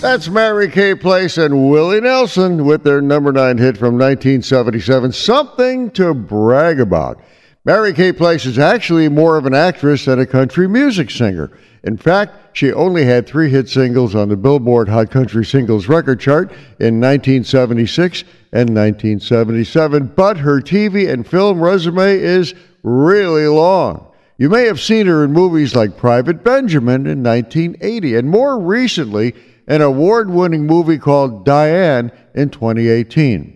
That's 0.01 0.29
Mary 0.29 0.69
Kay 0.69 0.95
Place 0.95 1.37
and 1.37 1.69
Willie 1.69 2.01
Nelson 2.01 2.65
with 2.65 2.83
their 2.83 3.01
number 3.01 3.31
nine 3.31 3.57
hit 3.57 3.77
from 3.77 3.95
1977, 3.95 5.11
Something 5.11 5.91
to 5.91 6.13
Brag 6.13 6.79
About. 6.79 7.21
Mary 7.65 7.93
Kay 7.93 8.13
Place 8.13 8.45
is 8.45 8.57
actually 8.57 9.09
more 9.09 9.35
of 9.37 9.45
an 9.45 9.53
actress 9.53 10.05
than 10.05 10.17
a 10.19 10.25
country 10.25 10.67
music 10.67 11.11
singer. 11.11 11.51
In 11.83 11.97
fact, 11.97 12.57
she 12.57 12.71
only 12.71 13.05
had 13.05 13.27
three 13.27 13.49
hit 13.49 13.69
singles 13.69 14.15
on 14.15 14.29
the 14.29 14.37
Billboard 14.37 14.87
Hot 14.87 15.11
Country 15.11 15.45
Singles 15.45 15.87
Record 15.87 16.19
Chart 16.19 16.49
in 16.79 16.99
1976 16.99 18.23
and 18.51 18.69
1977, 18.75 20.13
but 20.15 20.37
her 20.37 20.61
TV 20.61 21.11
and 21.11 21.27
film 21.27 21.61
resume 21.61 22.17
is 22.17 22.53
really 22.83 23.47
long. 23.47 24.07
You 24.37 24.49
may 24.49 24.65
have 24.65 24.79
seen 24.79 25.07
her 25.07 25.23
in 25.23 25.33
movies 25.33 25.75
like 25.75 25.97
Private 25.97 26.43
Benjamin 26.43 27.05
in 27.05 27.21
1980, 27.23 28.15
and 28.15 28.29
more 28.29 28.57
recently, 28.57 29.35
an 29.67 29.81
award 29.81 30.29
winning 30.29 30.65
movie 30.65 30.97
called 30.97 31.45
Diane 31.45 32.11
in 32.33 32.49
2018. 32.49 33.55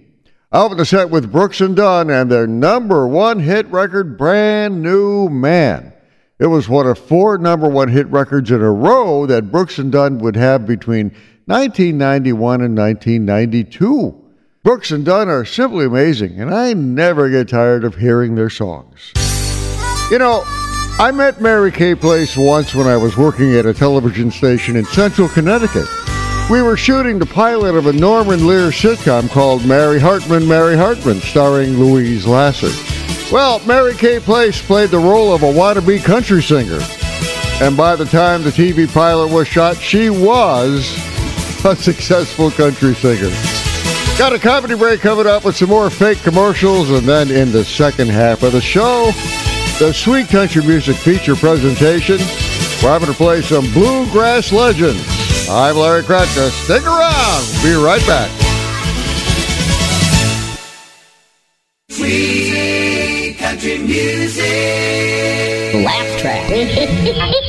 Out 0.52 0.72
on 0.72 0.78
the 0.78 0.86
set 0.86 1.10
with 1.10 1.32
Brooks 1.32 1.62
and 1.62 1.76
Dunn 1.76 2.10
and 2.10 2.30
their 2.30 2.46
number 2.46 3.08
one 3.08 3.40
hit 3.40 3.66
record, 3.68 4.18
Brand 4.18 4.84
New 4.84 5.30
Man. 5.30 5.94
It 6.38 6.48
was 6.48 6.68
one 6.68 6.86
of 6.86 7.00
four 7.00 7.38
number 7.38 7.70
one 7.70 7.88
hit 7.88 8.08
records 8.08 8.52
in 8.52 8.62
a 8.62 8.72
row 8.72 9.26
that 9.26 9.52
Brooks 9.52 9.80
and 9.80 9.92
Dunn 9.92 10.20
would 10.20 10.36
have 10.36 10.68
between 10.68 11.16
1991 11.46 12.62
and 12.62 12.78
1992. 12.78 14.23
Brooks 14.64 14.92
and 14.92 15.04
Dunn 15.04 15.28
are 15.28 15.44
simply 15.44 15.84
amazing, 15.84 16.40
and 16.40 16.56
I 16.56 16.72
never 16.72 17.30
get 17.30 17.50
tired 17.50 17.84
of 17.84 17.96
hearing 17.96 18.36
their 18.36 18.50
songs. 18.50 19.12
You 20.10 20.20
know, 20.20 20.44
I 20.98 21.12
met 21.14 21.42
Mary 21.42 21.70
Kay 21.70 21.96
Place 21.96 22.38
once 22.38 22.74
when 22.74 22.88
I 22.88 22.96
was 22.96 23.18
working 23.18 23.54
at 23.56 23.66
a 23.66 23.74
television 23.74 24.32
station 24.32 24.78
in 24.78 24.86
central 24.86 25.28
Connecticut. 25.28 25.90
We 26.50 26.62
were 26.62 26.78
shooting 26.78 27.20
the 27.20 27.26
pilot 27.26 27.76
of 27.76 27.88
a 27.88 27.92
Norman 27.92 28.48
Lear 28.48 28.70
sitcom 28.70 29.30
called 29.30 29.66
Mary 29.66 30.00
Hartman, 30.00 30.48
Mary 30.48 30.78
Hartman, 30.78 31.20
starring 31.20 31.78
Louise 31.78 32.26
Lasser. 32.26 32.72
Well, 33.34 33.60
Mary 33.66 33.96
Kay 33.96 34.22
Place 34.22 34.66
played 34.66 34.92
the 34.92 34.98
role 34.98 35.34
of 35.34 35.44
a 35.44 35.52
wannabe 35.52 36.02
country 36.06 36.42
singer. 36.42 36.80
And 37.62 37.76
by 37.76 37.98
the 37.98 38.06
time 38.06 38.44
the 38.44 38.50
TV 38.50 38.88
pilot 38.94 39.30
was 39.30 39.46
shot, 39.46 39.76
she 39.76 40.10
was 40.10 40.98
a 41.66 41.76
successful 41.76 42.50
country 42.50 42.96
singer. 42.96 43.53
Got 44.18 44.32
a 44.32 44.40
comedy 44.40 44.76
break 44.76 45.02
coming 45.02 45.26
up 45.26 45.44
with 45.44 45.58
some 45.58 45.70
more 45.70 45.90
fake 45.90 46.20
commercials, 46.20 46.92
and 46.92 47.02
then 47.02 47.32
in 47.32 47.52
the 47.52 47.66
second 47.66 48.10
half 48.10 48.44
of 48.44 48.52
the 48.52 48.62
show, 48.62 49.12
the 49.80 49.92
Sweet 49.92 50.28
Country 50.28 50.64
Music 50.64 50.96
feature 50.96 51.36
presentation. 51.36 52.20
Where 52.84 52.94
I'm 52.94 53.02
going 53.02 53.12
to 53.12 53.18
play 53.18 53.42
some 53.42 53.66
bluegrass 53.74 54.52
legends. 54.52 55.04
I'm 55.50 55.76
Larry 55.78 56.04
Kratka. 56.04 56.52
Stick 56.52 56.86
around. 56.86 57.64
Be 57.64 57.74
right 57.74 58.06
back. 58.06 58.30
Sweet 61.90 63.38
country 63.40 63.80
music. 63.80 65.74
Laugh 65.84 66.20
track. 66.20 67.40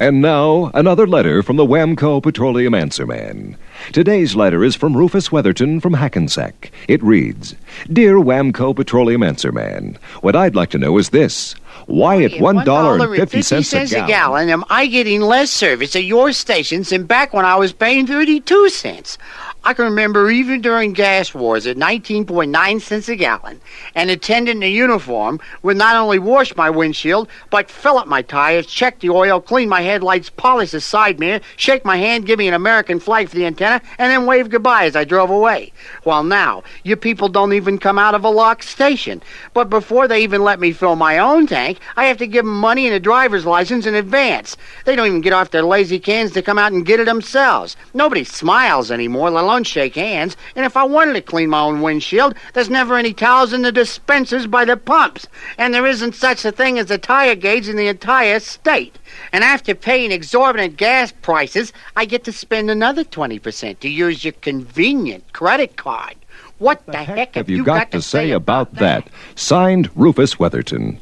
And 0.00 0.22
now, 0.22 0.70
another 0.72 1.06
letter 1.06 1.42
from 1.42 1.56
the 1.56 1.66
Wamco 1.66 2.22
Petroleum 2.22 2.72
Answer 2.72 3.06
Man. 3.06 3.54
Today's 3.92 4.34
letter 4.34 4.64
is 4.64 4.74
from 4.74 4.96
Rufus 4.96 5.30
Weatherton 5.30 5.78
from 5.78 5.92
Hackensack. 5.92 6.72
It 6.88 7.02
reads 7.02 7.54
Dear 7.92 8.14
Wamco 8.14 8.74
Petroleum 8.74 9.22
Answer 9.22 9.52
Man, 9.52 9.98
what 10.22 10.34
I'd 10.34 10.56
like 10.56 10.70
to 10.70 10.78
know 10.78 10.96
is 10.96 11.10
this. 11.10 11.54
Why 11.84 12.22
at 12.22 12.30
$1.50 12.30 14.02
a 14.02 14.06
gallon, 14.06 14.48
am 14.48 14.64
I 14.70 14.86
getting 14.86 15.20
less 15.20 15.50
service 15.50 15.94
at 15.94 16.04
your 16.04 16.32
stations 16.32 16.88
than 16.88 17.04
back 17.04 17.34
when 17.34 17.44
I 17.44 17.56
was 17.56 17.74
paying 17.74 18.06
32 18.06 18.70
cents? 18.70 19.18
I 19.62 19.74
can 19.74 19.84
remember 19.84 20.30
even 20.30 20.62
during 20.62 20.94
gas 20.94 21.34
wars 21.34 21.66
at 21.66 21.76
19.9 21.76 22.80
cents 22.80 23.10
a 23.10 23.16
gallon, 23.16 23.60
an 23.94 24.08
attendant 24.08 24.64
in 24.64 24.72
uniform 24.72 25.38
would 25.62 25.76
not 25.76 25.96
only 25.96 26.18
wash 26.18 26.56
my 26.56 26.70
windshield, 26.70 27.28
but 27.50 27.70
fill 27.70 27.98
up 27.98 28.08
my 28.08 28.22
tires, 28.22 28.66
check 28.66 29.00
the 29.00 29.10
oil, 29.10 29.38
clean 29.38 29.68
my 29.68 29.82
headlights, 29.82 30.30
polish 30.30 30.70
the 30.70 30.80
side 30.80 31.20
mirror, 31.20 31.40
shake 31.56 31.84
my 31.84 31.98
hand, 31.98 32.24
give 32.24 32.38
me 32.38 32.48
an 32.48 32.54
American 32.54 32.98
flag 32.98 33.28
for 33.28 33.36
the 33.36 33.44
antenna, 33.44 33.82
and 33.98 34.10
then 34.10 34.24
wave 34.24 34.48
goodbye 34.48 34.86
as 34.86 34.96
I 34.96 35.04
drove 35.04 35.28
away. 35.28 35.72
While 36.04 36.24
now, 36.24 36.62
you 36.82 36.96
people 36.96 37.28
don't 37.28 37.52
even 37.52 37.76
come 37.76 37.98
out 37.98 38.14
of 38.14 38.24
a 38.24 38.30
locked 38.30 38.64
station. 38.64 39.20
But 39.52 39.68
before 39.68 40.08
they 40.08 40.22
even 40.22 40.42
let 40.42 40.58
me 40.58 40.72
fill 40.72 40.96
my 40.96 41.18
own 41.18 41.46
tank, 41.46 41.80
I 41.96 42.06
have 42.06 42.16
to 42.18 42.26
give 42.26 42.46
them 42.46 42.58
money 42.58 42.86
and 42.86 42.94
a 42.94 43.00
driver's 43.00 43.44
license 43.44 43.84
in 43.84 43.94
advance. 43.94 44.56
They 44.86 44.96
don't 44.96 45.06
even 45.06 45.20
get 45.20 45.34
off 45.34 45.50
their 45.50 45.62
lazy 45.62 45.98
cans 45.98 46.32
to 46.32 46.40
come 46.40 46.58
out 46.58 46.72
and 46.72 46.86
get 46.86 46.98
it 46.98 47.04
themselves. 47.04 47.76
Nobody 47.92 48.24
smiles 48.24 48.90
anymore, 48.90 49.30
alone 49.50 49.64
shake 49.64 49.96
hands. 49.96 50.36
And 50.54 50.64
if 50.64 50.76
I 50.76 50.84
wanted 50.84 51.14
to 51.14 51.22
clean 51.22 51.50
my 51.50 51.60
own 51.60 51.82
windshield, 51.82 52.34
there's 52.54 52.70
never 52.70 52.96
any 52.96 53.12
towels 53.12 53.52
in 53.52 53.62
the 53.62 53.72
dispensers 53.72 54.46
by 54.46 54.64
the 54.64 54.76
pumps. 54.76 55.26
And 55.58 55.74
there 55.74 55.86
isn't 55.86 56.14
such 56.14 56.44
a 56.44 56.52
thing 56.52 56.78
as 56.78 56.90
a 56.90 56.98
tire 56.98 57.34
gauge 57.34 57.68
in 57.68 57.76
the 57.76 57.88
entire 57.88 58.38
state. 58.38 58.96
And 59.32 59.42
after 59.42 59.74
paying 59.74 60.12
exorbitant 60.12 60.76
gas 60.76 61.12
prices, 61.22 61.72
I 61.96 62.04
get 62.04 62.22
to 62.24 62.32
spend 62.32 62.70
another 62.70 63.02
20% 63.02 63.80
to 63.80 63.88
use 63.88 64.24
your 64.24 64.34
convenient 64.34 65.32
credit 65.32 65.76
card. 65.76 66.14
What 66.58 66.86
the, 66.86 66.98
heck, 66.98 67.34
have 67.34 67.50
you 67.50 67.64
got, 67.64 67.90
to 67.90 68.02
say 68.02 68.30
about 68.30 68.74
that? 68.74 69.08
Signed, 69.34 69.90
Rufus 69.96 70.38
Weatherton. 70.38 70.98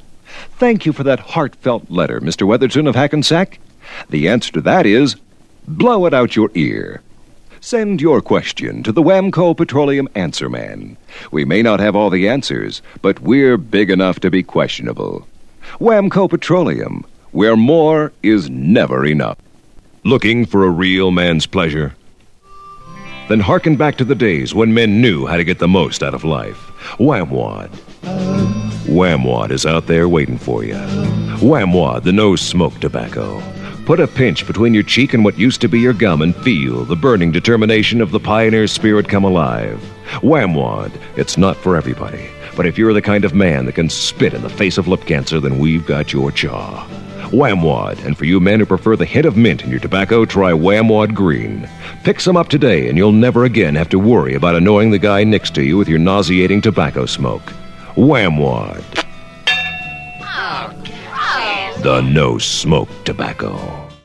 Thank 0.56 0.87
you 0.87 0.92
for 0.92 1.02
that 1.02 1.20
heartfelt 1.20 1.90
letter, 1.90 2.20
Mr. 2.20 2.46
Weatherton 2.46 2.87
of 2.87 2.94
Hackensack. 2.94 3.58
The 4.08 4.28
answer 4.28 4.52
to 4.52 4.61
that 4.62 4.87
is 4.87 5.16
blow 5.66 6.06
it 6.06 6.14
out 6.14 6.37
your 6.37 6.50
ear. 6.54 7.02
Send 7.61 8.01
your 8.01 8.21
question 8.21 8.85
to 8.85 8.92
the 8.92 9.03
Wamco 9.03 9.57
Petroleum 9.57 10.09
Answer 10.14 10.49
Man. 10.49 10.97
We 11.33 11.44
may 11.44 11.61
not 11.61 11.81
have 11.81 11.97
all 11.97 12.09
the 12.09 12.29
answers, 12.29 12.83
but 13.03 13.21
we're 13.21 13.57
big 13.57 13.90
enough 13.90 14.21
to 14.21 14.31
be 14.31 14.44
questionable. 14.44 15.27
Wamco 15.81 16.31
Petroleum, 16.31 17.05
where 17.33 17.57
more 17.57 18.12
is 18.23 18.49
never 18.49 19.05
enough. 19.05 19.38
Looking 20.05 20.47
for 20.47 20.64
a 20.64 20.71
real 20.71 21.11
man's 21.11 21.47
pleasure? 21.47 21.97
Then 23.29 23.40
hearken 23.40 23.77
back 23.77 23.97
to 23.97 24.05
the 24.05 24.14
days 24.14 24.55
when 24.55 24.73
men 24.73 25.01
knew 25.01 25.27
how 25.27 25.37
to 25.37 25.44
get 25.44 25.59
the 25.59 25.68
most 25.68 26.03
out 26.03 26.14
of 26.14 26.25
life. 26.25 26.57
Whamwad. 26.99 27.71
Whamwad 28.87 29.51
is 29.51 29.66
out 29.66 29.88
there 29.88 30.09
waiting 30.09 30.38
for 30.38 30.64
you. 30.64 30.77
Whamwad, 31.40 32.05
the 32.05 32.12
no 32.12 32.37
smoke 32.37 32.79
tobacco. 32.81 33.42
Put 33.88 34.01
a 34.01 34.07
pinch 34.07 34.46
between 34.46 34.74
your 34.74 34.83
cheek 34.83 35.14
and 35.14 35.24
what 35.24 35.38
used 35.38 35.62
to 35.62 35.66
be 35.66 35.81
your 35.81 35.94
gum 35.94 36.20
and 36.20 36.37
feel 36.37 36.85
the 36.85 36.94
burning 36.94 37.33
determination 37.33 38.03
of 38.03 38.11
the 38.11 38.20
pioneer 38.20 38.66
spirit 38.66 39.09
come 39.09 39.24
alive. 39.24 39.83
Whamwad, 40.20 40.92
it's 41.16 41.38
not 41.38 41.57
for 41.57 41.74
everybody. 41.74 42.29
But 42.55 42.66
if 42.66 42.77
you're 42.77 42.92
the 42.92 43.01
kind 43.01 43.24
of 43.24 43.33
man 43.33 43.64
that 43.64 43.77
can 43.77 43.88
spit 43.88 44.35
in 44.35 44.42
the 44.42 44.51
face 44.51 44.77
of 44.77 44.88
lip 44.88 45.07
cancer, 45.07 45.40
then 45.40 45.59
we've 45.59 45.87
got 45.87 46.12
your 46.12 46.31
jaw. 46.31 46.87
Whamwad, 47.31 48.05
and 48.05 48.14
for 48.14 48.27
you 48.27 48.40
men 48.40 48.61
who 48.61 48.66
prefer 48.66 48.94
the 48.94 49.07
hint 49.07 49.24
of 49.24 49.38
mint 49.38 49.64
in 49.64 49.70
your 49.70 49.81
tobacco, 49.81 50.27
try 50.27 50.53
Whamwad 50.53 51.14
Green. 51.14 51.66
Pick 52.05 52.20
some 52.20 52.37
up 52.37 52.48
today, 52.48 52.90
and 52.90 52.98
you'll 52.98 53.12
never 53.12 53.46
again 53.46 53.74
have 53.74 53.88
to 53.88 53.98
worry 53.98 54.35
about 54.35 54.55
annoying 54.55 54.90
the 54.90 54.98
guy 54.98 55.24
next 55.24 55.55
to 55.55 55.62
you 55.62 55.79
with 55.79 55.88
your 55.88 55.98
nauseating 55.98 56.61
tobacco 56.61 57.07
smoke. 57.07 57.55
Whamwad. 57.94 58.85
Oh, 60.20 60.78
The 61.88 62.03
no 62.03 62.37
smoke 62.37 62.90
tobacco. 63.07 63.57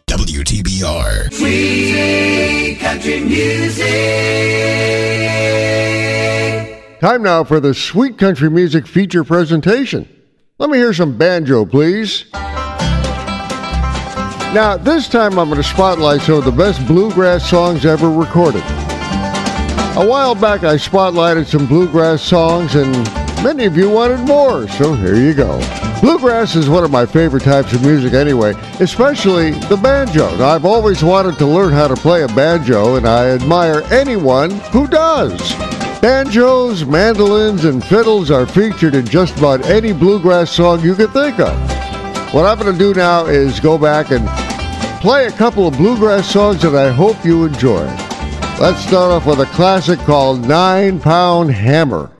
WTBR. 0.08 1.34
Sweet 1.34 2.80
country 2.80 3.20
music. 3.20 3.84
Time 7.02 7.22
now 7.24 7.44
for 7.44 7.60
the 7.60 7.74
Sweet 7.74 8.18
Country 8.18 8.50
Music 8.50 8.88
feature 8.88 9.26
presentation. 9.26 10.08
Let 10.60 10.70
me 10.70 10.78
hear 10.78 10.94
some 10.94 11.18
banjo, 11.18 11.66
please. 11.66 12.24
Now, 14.54 14.78
this 14.78 15.10
time 15.10 15.38
I'm 15.38 15.50
going 15.50 15.62
to 15.62 15.68
spotlight 15.68 16.22
some 16.22 16.36
of 16.36 16.46
the 16.46 16.54
best 16.54 16.88
bluegrass 16.88 17.50
songs 17.50 17.86
ever 17.86 18.10
recorded. 18.10 18.64
A 19.98 20.06
while 20.08 20.36
back, 20.36 20.64
I 20.64 20.76
spotlighted 20.76 21.48
some 21.48 21.66
bluegrass 21.66 22.22
songs, 22.22 22.76
and 22.76 23.23
many 23.44 23.66
of 23.66 23.76
you 23.76 23.90
wanted 23.90 24.22
more, 24.22 24.68
so 24.70 24.94
here 24.94 25.16
you 25.16 25.34
go. 25.34 25.60
Bluegrass 26.00 26.56
is 26.56 26.70
one 26.70 26.84
of 26.84 26.92
my 26.92 27.06
favorite 27.06 27.44
types 27.44 27.74
of 27.74 27.82
music 27.84 28.14
anyway, 28.14 28.54
especially 28.80 29.52
the 29.52 29.78
banjo. 29.78 30.36
Now, 30.38 30.50
I've 30.50 30.66
always 30.66 31.04
wanted 31.04 31.38
to 31.38 31.46
learn 31.46 31.74
how 31.74 31.88
to 31.90 31.96
play 31.96 32.24
a 32.24 32.28
banjo, 32.30 32.96
and 32.96 33.06
I 33.06 33.30
admire 33.32 33.84
anyone 33.92 34.52
who 34.72 34.88
does. 34.88 35.40
Banjos, 36.02 36.86
mandolins, 36.86 37.66
and 37.66 37.84
fiddles 37.84 38.32
are 38.32 38.46
featured 38.46 38.96
in 38.96 39.06
just 39.06 39.38
about 39.38 39.66
any 39.66 39.94
bluegrass 39.94 40.52
song 40.52 40.82
you 40.82 40.96
can 40.96 41.10
think 41.10 41.40
of. 41.40 41.54
What 42.34 42.46
I'm 42.46 42.58
going 42.58 42.72
to 42.72 42.80
do 42.80 42.94
now 42.94 43.26
is 43.26 43.60
go 43.60 43.78
back 43.78 44.12
and 44.12 44.28
play 45.02 45.28
a 45.28 45.32
couple 45.32 45.68
of 45.68 45.78
bluegrass 45.78 46.32
songs 46.32 46.62
that 46.62 46.76
I 46.76 46.92
hope 46.92 47.24
you 47.26 47.46
enjoy. 47.46 47.86
Let's 48.60 48.86
start 48.86 49.12
off 49.12 49.26
with 49.26 49.40
a 49.42 49.46
classic 49.48 50.00
called 50.00 50.48
Nine 50.48 51.00
Pound 51.00 51.52
Hammer. 51.52 52.13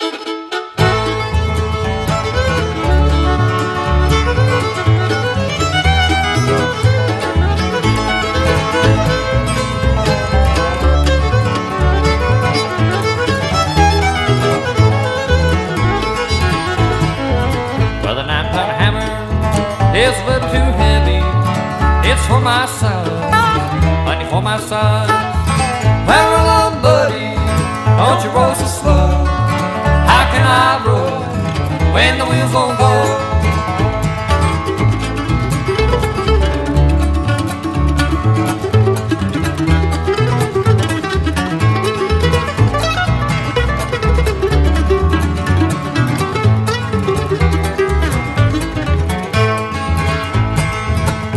Wheels 32.34 32.52
won't 32.52 32.80
go? 32.80 32.90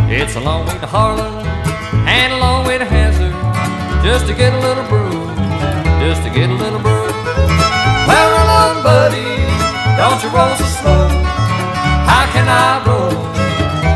It's 0.08 0.34
a 0.34 0.40
long 0.40 0.66
way 0.66 0.78
to 0.78 0.86
Harlan 0.86 1.46
and 2.08 2.32
a 2.32 2.38
long 2.38 2.66
way 2.66 2.78
to 2.78 2.86
Hazard 2.86 3.34
just 4.02 4.26
to 4.28 4.34
get 4.34 4.54
a 4.54 4.60
little 4.60 4.84
brew, 4.88 5.26
just 6.00 6.22
to 6.22 6.30
get 6.30 6.48
a 6.48 6.54
little 6.54 6.80
brew. 6.80 6.85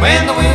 When 0.01 0.27
the 0.27 0.33
wheels 0.33 0.50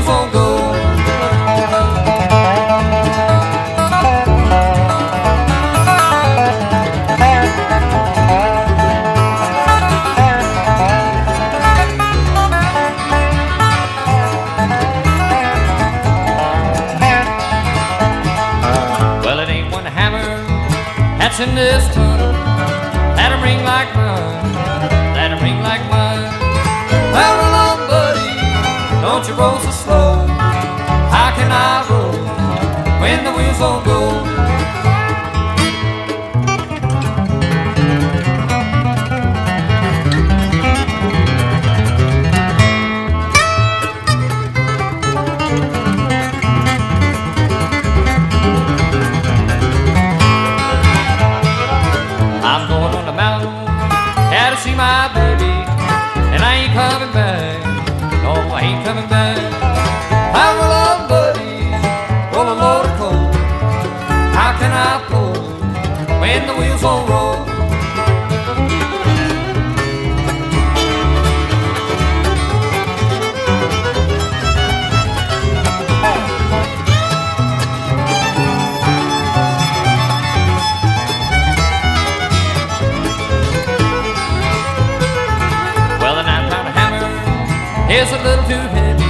is 87.96 88.12
a 88.12 88.18
little 88.28 88.44
too 88.44 88.66
heavy. 88.76 89.10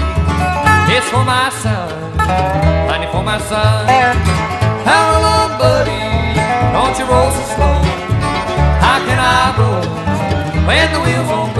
It's 0.93 1.09
for 1.09 1.25
my 1.25 1.49
son, 1.49 1.89
money 2.87 3.07
for 3.11 3.23
my 3.23 3.39
son. 3.39 3.87
How 4.85 5.05
long, 5.25 5.57
buddy? 5.57 6.01
Don't 6.75 6.93
you 6.99 7.05
roll 7.09 7.31
so 7.31 7.43
slow? 7.55 7.75
How 8.85 8.97
can 9.07 9.17
I 9.17 9.43
roll 9.57 9.85
when 10.67 10.85
the 10.93 10.99
wheels 11.01 11.27
won't 11.31 11.54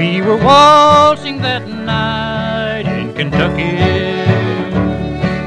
We 0.00 0.22
were 0.22 0.38
waltzing 0.38 1.42
that 1.42 1.68
night 1.68 2.86
in 2.86 3.12
Kentucky 3.12 3.76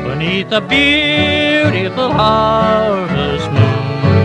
beneath 0.07 0.51
a 0.51 0.61
beautiful 0.61 2.11
harvest 2.11 3.49
moon. 3.49 4.21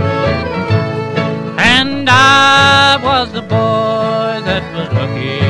And 1.57 2.11
I 2.11 3.01
was 3.03 3.33
the 3.33 3.41
boy 3.41 4.43
that 4.49 4.65
was 4.77 4.89
lucky, 5.01 5.41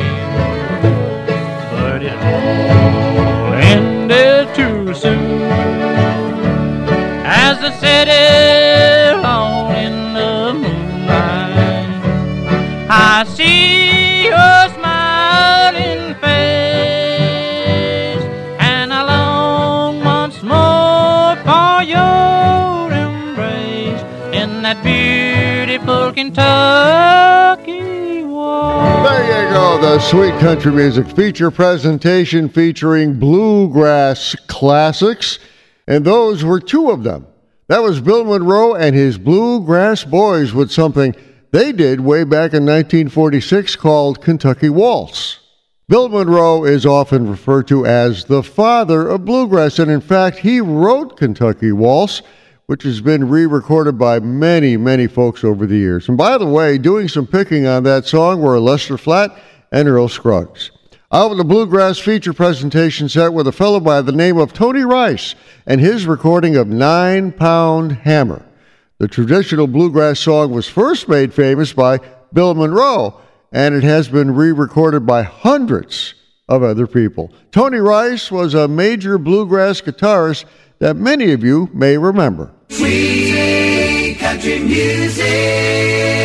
but 1.73 2.01
it 2.01 2.17
all 2.31 3.53
ended 3.75 4.55
too 4.55 4.93
soon. 4.93 5.41
As 7.25 7.59
the 7.59 7.71
city 7.81 8.38
Kentucky. 26.19 27.79
There 27.79 28.25
you 28.25 29.53
go, 29.53 29.79
the 29.79 29.99
Sweet 29.99 30.37
Country 30.41 30.73
Music 30.73 31.07
feature 31.07 31.49
presentation 31.49 32.49
featuring 32.49 33.17
bluegrass 33.17 34.35
classics, 34.47 35.39
and 35.87 36.03
those 36.03 36.43
were 36.43 36.59
two 36.59 36.89
of 36.89 37.03
them. 37.03 37.25
That 37.67 37.81
was 37.83 38.01
Bill 38.01 38.25
Monroe 38.25 38.75
and 38.75 38.97
his 38.97 39.17
Bluegrass 39.17 40.03
Boys 40.03 40.51
with 40.53 40.71
something 40.71 41.15
they 41.51 41.71
did 41.71 42.01
way 42.01 42.25
back 42.25 42.51
in 42.53 42.65
1946 42.65 43.77
called 43.77 44.21
Kentucky 44.21 44.67
Waltz. 44.67 45.39
Bill 45.87 46.09
Monroe 46.09 46.65
is 46.65 46.85
often 46.85 47.29
referred 47.29 47.69
to 47.69 47.85
as 47.85 48.25
the 48.25 48.43
father 48.43 49.07
of 49.07 49.23
bluegrass, 49.23 49.79
and 49.79 49.89
in 49.89 50.01
fact, 50.01 50.39
he 50.39 50.59
wrote 50.59 51.15
Kentucky 51.15 51.71
Waltz, 51.71 52.21
which 52.69 52.83
has 52.83 53.01
been 53.01 53.27
re 53.27 53.47
recorded 53.47 53.97
by 53.97 54.19
many, 54.19 54.77
many 54.77 55.07
folks 55.07 55.43
over 55.43 55.65
the 55.65 55.75
years. 55.75 56.07
And 56.07 56.15
by 56.15 56.37
the 56.37 56.45
way, 56.45 56.77
doing 56.77 57.07
some 57.07 57.25
picking 57.25 57.65
on 57.65 57.81
that 57.81 58.05
song 58.05 58.43
were 58.43 58.59
Lester 58.59 58.95
Flatt 58.95 59.35
and 59.71 59.87
Earl 59.87 60.07
Scruggs. 60.07 60.69
Out 61.11 61.29
with 61.29 61.39
the 61.39 61.43
Bluegrass 61.43 61.97
feature 61.97 62.31
presentation 62.31 63.09
set 63.09 63.33
with 63.33 63.47
a 63.47 63.51
fellow 63.51 63.79
by 63.79 64.03
the 64.03 64.11
name 64.11 64.37
of 64.37 64.53
Tony 64.53 64.83
Rice 64.83 65.33
and 65.65 65.81
his 65.81 66.05
recording 66.05 66.57
of 66.57 66.67
Nine 66.67 67.31
Pound 67.31 67.93
Hammer. 67.93 68.45
The 68.99 69.07
traditional 69.07 69.65
bluegrass 69.65 70.19
song 70.19 70.51
was 70.51 70.67
first 70.67 71.09
made 71.09 71.33
famous 71.33 71.73
by 71.73 71.99
Bill 72.33 72.53
Monroe, 72.53 73.19
and 73.51 73.73
it 73.73 73.83
has 73.83 74.09
been 74.09 74.35
re 74.35 74.51
recorded 74.51 75.07
by 75.07 75.23
hundreds 75.23 76.13
of 76.47 76.61
other 76.61 76.85
people. 76.85 77.33
Tony 77.51 77.79
Rice 77.79 78.31
was 78.31 78.53
a 78.53 78.67
major 78.67 79.17
bluegrass 79.17 79.81
guitarist 79.81 80.45
that 80.79 80.95
many 80.95 81.31
of 81.33 81.43
you 81.43 81.69
may 81.73 81.97
remember. 81.97 82.51
Sweet 82.69 84.17
country 84.19 84.59
music. 84.59 86.18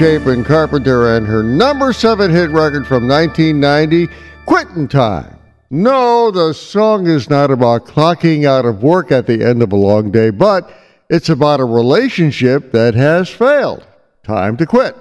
Chapin 0.00 0.44
Carpenter 0.44 1.14
and 1.14 1.26
her 1.26 1.42
number 1.42 1.92
seven 1.92 2.30
hit 2.30 2.48
record 2.48 2.86
from 2.86 3.06
1990, 3.06 4.08
Quitting 4.46 4.88
Time. 4.88 5.38
No, 5.68 6.30
the 6.30 6.54
song 6.54 7.06
is 7.06 7.28
not 7.28 7.50
about 7.50 7.84
clocking 7.84 8.46
out 8.46 8.64
of 8.64 8.82
work 8.82 9.12
at 9.12 9.26
the 9.26 9.44
end 9.44 9.62
of 9.62 9.74
a 9.74 9.76
long 9.76 10.10
day, 10.10 10.30
but 10.30 10.72
it's 11.10 11.28
about 11.28 11.60
a 11.60 11.66
relationship 11.66 12.72
that 12.72 12.94
has 12.94 13.28
failed. 13.28 13.86
Time 14.22 14.56
to 14.56 14.64
quit. 14.64 14.96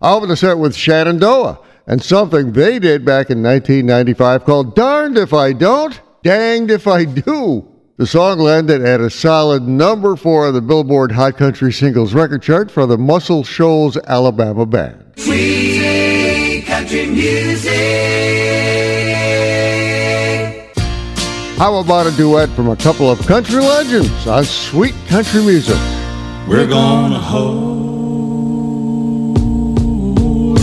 I'll 0.00 0.16
open 0.16 0.30
the 0.30 0.38
set 0.38 0.56
with 0.56 0.74
Shenandoah 0.74 1.60
and 1.86 2.02
something 2.02 2.52
they 2.52 2.78
did 2.78 3.04
back 3.04 3.28
in 3.28 3.42
1995 3.42 4.46
called 4.46 4.74
Darned 4.74 5.18
If 5.18 5.34
I 5.34 5.52
Don't, 5.52 6.00
Danged 6.22 6.70
If 6.70 6.86
I 6.86 7.04
Do. 7.04 7.69
The 8.00 8.06
song 8.06 8.38
landed 8.38 8.80
at 8.80 9.02
a 9.02 9.10
solid 9.10 9.68
number 9.68 10.16
four 10.16 10.46
on 10.46 10.54
the 10.54 10.62
Billboard 10.62 11.12
Hot 11.12 11.36
Country 11.36 11.70
Singles 11.70 12.14
Record 12.14 12.40
Chart 12.40 12.70
for 12.70 12.86
the 12.86 12.96
Muscle 12.96 13.44
Shoals 13.44 13.98
Alabama 14.06 14.64
Band. 14.64 15.04
Sweet 15.18 16.64
country 16.66 17.04
music. 17.04 17.70
How 21.58 21.74
about 21.76 22.06
a 22.06 22.16
duet 22.16 22.48
from 22.56 22.70
a 22.70 22.76
couple 22.76 23.10
of 23.10 23.20
country 23.26 23.60
legends 23.60 24.26
on 24.26 24.44
Sweet 24.44 24.94
Country 25.06 25.42
Music? 25.42 25.76
We're 26.48 26.66
gonna 26.66 27.18
hold 27.18 27.58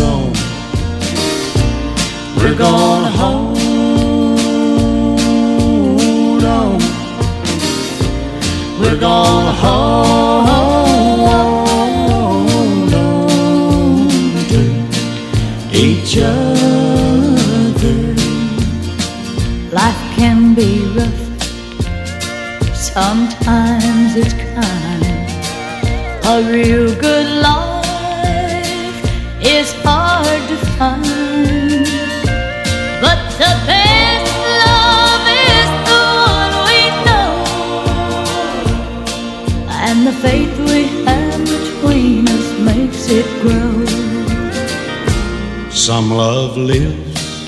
on. 0.02 0.34
We're 2.36 2.58
gonna 2.58 3.12
hold 3.12 3.37
We're 8.88 9.02
gonna 9.02 9.52
hold 9.52 10.48
on 11.34 12.88
to 14.52 14.62
each 15.74 16.18
other. 16.20 17.98
Life 19.74 20.02
can 20.16 20.56
be 20.56 20.72
rough, 20.96 21.22
sometimes 22.74 24.16
it's 24.16 24.34
kind. 24.56 25.04
A 26.24 26.36
real 26.50 26.96
good 26.96 27.28
life 27.42 29.04
is 29.42 29.74
hard 29.84 30.42
to 30.48 30.56
find. 30.78 31.86
But 33.02 33.20
the 33.38 33.52
best 33.68 33.87
the 40.08 40.14
faith 40.22 40.56
we 40.72 40.84
have 41.04 41.44
between 41.44 42.24
us 42.30 42.48
makes 42.60 43.10
it 43.10 43.26
grow. 43.42 43.86
Some 45.70 46.12
love 46.12 46.56
lives 46.56 47.44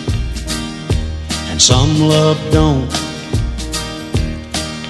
and 1.50 1.62
some 1.62 2.02
love 2.02 2.38
don't. 2.52 2.92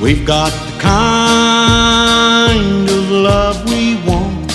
We've 0.02 0.26
got 0.26 0.52
the 0.52 0.80
kind 0.80 2.90
of 2.90 3.12
love 3.12 3.64
we 3.70 3.98
want. 4.10 4.52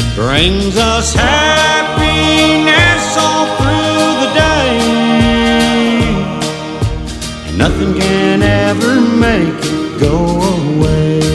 It 0.00 0.14
brings 0.16 0.76
us 0.76 1.14
happiness 1.14 3.16
all 3.16 3.46
through 3.58 4.16
the 4.22 4.30
day. 4.42 4.80
And 7.46 7.56
nothing 7.58 7.94
can 7.94 8.42
ever 8.42 9.00
make 9.00 9.54
it 9.62 10.00
go 10.00 10.16
away. 10.66 11.33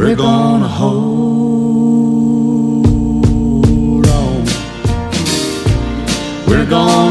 We're 0.00 0.16
gonna 0.16 0.66
hold 0.66 1.26
on. 4.06 4.44
We're 6.48 6.64
gonna 6.64 7.09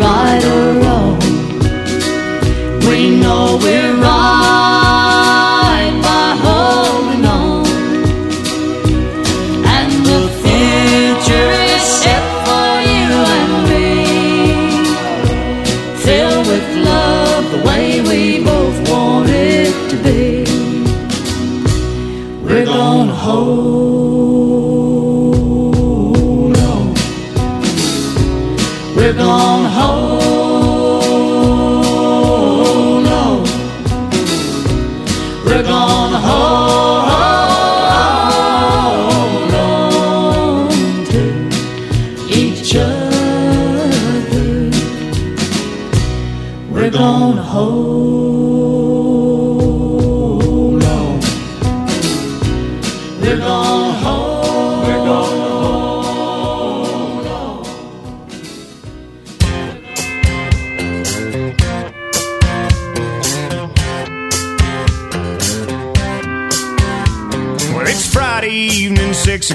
if 0.00 0.71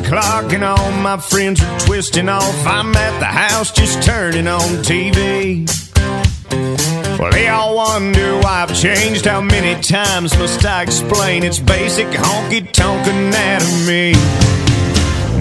o'clock, 0.08 0.54
and 0.54 0.64
all 0.64 0.92
my 1.02 1.18
friends 1.18 1.62
are 1.62 1.80
twisting 1.80 2.30
off. 2.30 2.66
I'm 2.66 2.96
at 2.96 3.20
the 3.20 3.26
house 3.26 3.72
just 3.72 4.02
turning 4.04 4.48
on 4.48 4.62
TV. 4.84 5.87
Well, 7.20 7.32
they 7.32 7.48
all 7.48 7.76
wonder 7.76 8.38
why 8.38 8.62
I've 8.62 8.76
changed. 8.76 9.26
How 9.26 9.42
many 9.42 9.74
times 9.82 10.38
must 10.38 10.64
I 10.64 10.84
explain 10.84 11.44
its 11.44 11.58
basic 11.58 12.06
honky 12.08 12.62
tonk 12.72 13.08
anatomy? 13.08 14.14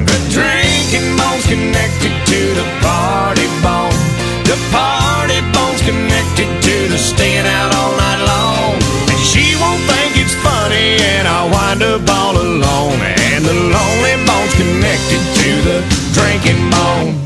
The 0.09 0.19
drinking 0.33 1.17
bone's 1.21 1.45
connected 1.45 2.15
to 2.33 2.41
the 2.57 2.65
party 2.81 3.45
bone. 3.61 3.93
The 4.49 4.57
party 4.73 5.41
bone's 5.53 5.83
connected 5.85 6.49
to 6.49 6.89
the 6.89 6.97
staying 6.97 7.45
out 7.45 7.75
all 7.75 7.93
night 7.93 8.25
long. 8.25 8.81
And 9.13 9.21
she 9.21 9.53
won't 9.61 9.83
think 9.85 10.17
it's 10.17 10.35
funny, 10.41 10.97
and 10.97 11.29
I 11.29 11.45
wind 11.45 11.83
up 11.83 12.09
all 12.09 12.41
alone. 12.41 13.01
And 13.37 13.45
the 13.45 13.53
lonely 13.53 14.17
bone's 14.25 14.55
connected 14.57 15.21
to 15.45 15.51
the 15.69 15.79
drinking 16.17 16.71
bone. 16.71 17.26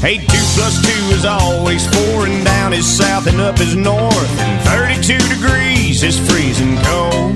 Hey, 0.00 0.18
two 0.18 0.44
plus 0.54 0.76
two 0.84 1.14
is 1.16 1.24
always 1.24 1.86
four, 1.88 2.26
and 2.26 2.44
down 2.44 2.74
is 2.74 2.86
south, 2.86 3.26
and 3.26 3.40
up 3.40 3.58
is 3.60 3.74
north, 3.74 4.38
and 4.38 4.60
32 4.68 5.16
degrees 5.32 6.02
is 6.02 6.18
freezing 6.20 6.76
cold. 6.84 7.32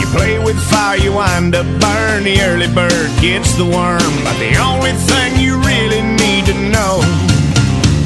You 0.00 0.06
play 0.16 0.38
with 0.38 0.58
fire, 0.70 0.96
you 0.96 1.12
wind 1.12 1.54
up 1.54 1.66
burn. 1.80 2.24
The 2.24 2.40
early 2.48 2.66
bird 2.66 3.10
gets 3.20 3.54
the 3.54 3.64
worm, 3.64 4.12
but 4.24 4.36
the 4.40 4.56
only 4.56 4.92
thing 4.92 5.36
you 5.36 5.60
really 5.60 6.00
need 6.00 6.46
to 6.46 6.56
know 6.72 7.04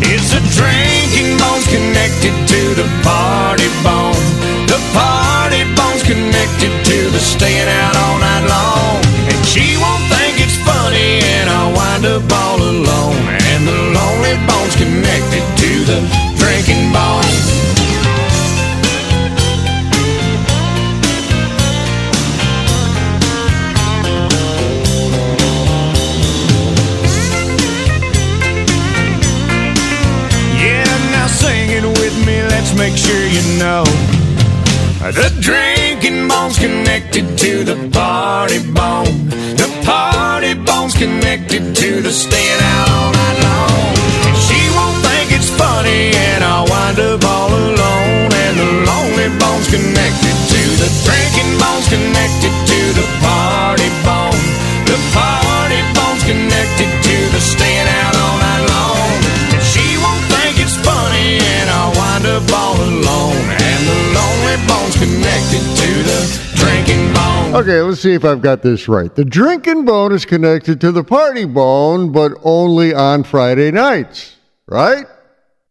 is 0.02 0.34
the 0.34 0.42
drinking 0.58 1.38
bone's 1.38 1.66
connected 1.70 2.34
to 2.34 2.60
the 2.74 2.88
party 3.06 3.70
bone. 3.86 4.18
The 4.66 4.82
party 4.92 5.62
bone's 5.78 6.02
connected 6.02 6.74
to 6.90 6.98
the 7.14 7.22
staying 7.22 7.68
out 7.68 7.94
all 7.96 8.18
night 8.18 8.46
long. 8.50 8.98
And 9.30 9.46
she 9.46 9.78
won't 9.78 10.05
wind 11.76 12.06
up 12.06 12.32
all 12.32 12.60
alone 12.60 13.20
And 13.52 13.62
the 13.68 13.78
lonely 13.96 14.34
bone's 14.48 14.76
connected 14.76 15.44
to 15.62 15.70
the 15.90 15.98
drinking 16.40 16.92
bone. 16.92 17.24
Yeah, 30.58 30.84
now 31.12 31.26
sing 31.26 31.70
it 31.70 31.84
with 31.84 32.16
me, 32.26 32.42
let's 32.42 32.74
make 32.74 32.96
sure 32.96 33.26
you 33.26 33.42
know. 33.58 33.84
The 35.00 35.30
drinking 35.40 36.26
bone's 36.28 36.58
connected 36.58 37.38
to 37.38 37.64
the 37.64 37.76
party 37.92 38.58
bone. 38.72 39.28
The 39.60 39.68
understand. 42.06 42.35
Okay, 67.56 67.80
let's 67.80 68.02
see 68.02 68.12
if 68.12 68.22
I've 68.22 68.42
got 68.42 68.60
this 68.60 68.86
right. 68.86 69.14
The 69.14 69.24
drinking 69.24 69.86
bone 69.86 70.12
is 70.12 70.26
connected 70.26 70.78
to 70.82 70.92
the 70.92 71.02
party 71.02 71.46
bone, 71.46 72.12
but 72.12 72.32
only 72.44 72.92
on 72.92 73.24
Friday 73.24 73.70
nights, 73.70 74.36
right? 74.66 75.06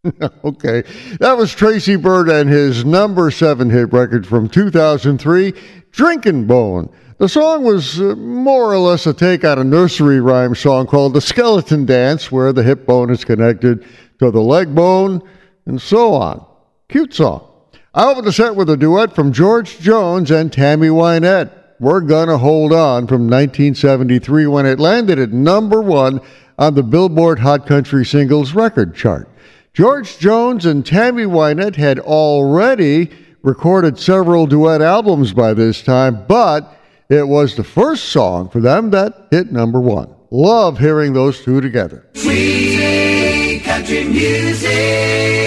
okay. 0.44 0.82
That 1.20 1.38
was 1.38 1.54
Tracy 1.54 1.96
Byrd 1.96 2.28
and 2.28 2.50
his 2.50 2.84
number 2.84 3.30
seven 3.30 3.70
hit 3.70 3.94
record 3.94 4.26
from 4.26 4.50
2003, 4.50 5.54
Drinking 5.92 6.48
Bone. 6.48 6.92
The 7.20 7.30
song 7.30 7.64
was 7.64 8.02
uh, 8.02 8.16
more 8.16 8.74
or 8.74 8.80
less 8.80 9.06
a 9.06 9.14
take 9.14 9.44
on 9.44 9.60
a 9.60 9.64
nursery 9.64 10.20
rhyme 10.20 10.56
song 10.56 10.88
called 10.88 11.14
The 11.14 11.22
Skeleton 11.22 11.86
Dance, 11.86 12.32
where 12.32 12.52
the 12.52 12.64
hip 12.64 12.88
bone 12.88 13.12
is 13.12 13.24
connected 13.24 13.86
to 14.18 14.32
the 14.32 14.42
leg 14.42 14.74
bone, 14.74 15.22
and 15.68 15.80
so 15.80 16.16
on. 16.16 16.44
Cute 16.90 17.14
song. 17.14 17.48
I 17.94 18.10
opened 18.10 18.26
the 18.26 18.34
set 18.34 18.56
with 18.56 18.72
a 18.72 18.76
duet 18.76 19.14
from 19.14 19.32
George 19.32 19.78
Jones 19.78 20.32
and 20.32 20.52
Tammy 20.52 20.88
Wynette 20.88 21.62
we're 21.80 22.02
going 22.02 22.28
to 22.28 22.38
hold 22.38 22.72
on 22.72 23.08
from 23.08 23.24
1973 23.24 24.48
when 24.48 24.66
it 24.66 24.80
landed 24.80 25.20
at 25.20 25.32
number 25.32 25.82
one 25.82 26.22
on 26.58 26.74
the 26.76 26.84
Billboard 26.84 27.40
Hot 27.40 27.68
Country 27.68 28.06
Singles 28.06 28.54
Record 28.54 28.96
chart. 28.96 29.28
George 29.74 30.18
Jones 30.18 30.66
and 30.66 30.86
Tammy 30.86 31.24
Wynette 31.24 31.76
had 31.76 32.00
already 32.00 33.12
recorded 33.42 34.00
several 34.00 34.48
duet 34.48 34.82
albums 34.82 35.34
by 35.34 35.54
this 35.54 35.82
time, 35.82 36.26
but 36.28 36.78
it 37.10 37.28
was 37.28 37.56
the 37.56 37.64
first 37.64 38.06
song 38.06 38.50
for 38.50 38.62
them 38.62 38.90
that 38.92 39.28
hit 39.32 39.52
number 39.52 39.82
one. 39.82 40.16
Love 40.32 40.80
hearing 40.80 41.14
those 41.14 41.44
two 41.44 41.62
together. 41.62 42.08
Sweet 42.14 43.62
country 43.64 44.06
music. 44.06 45.45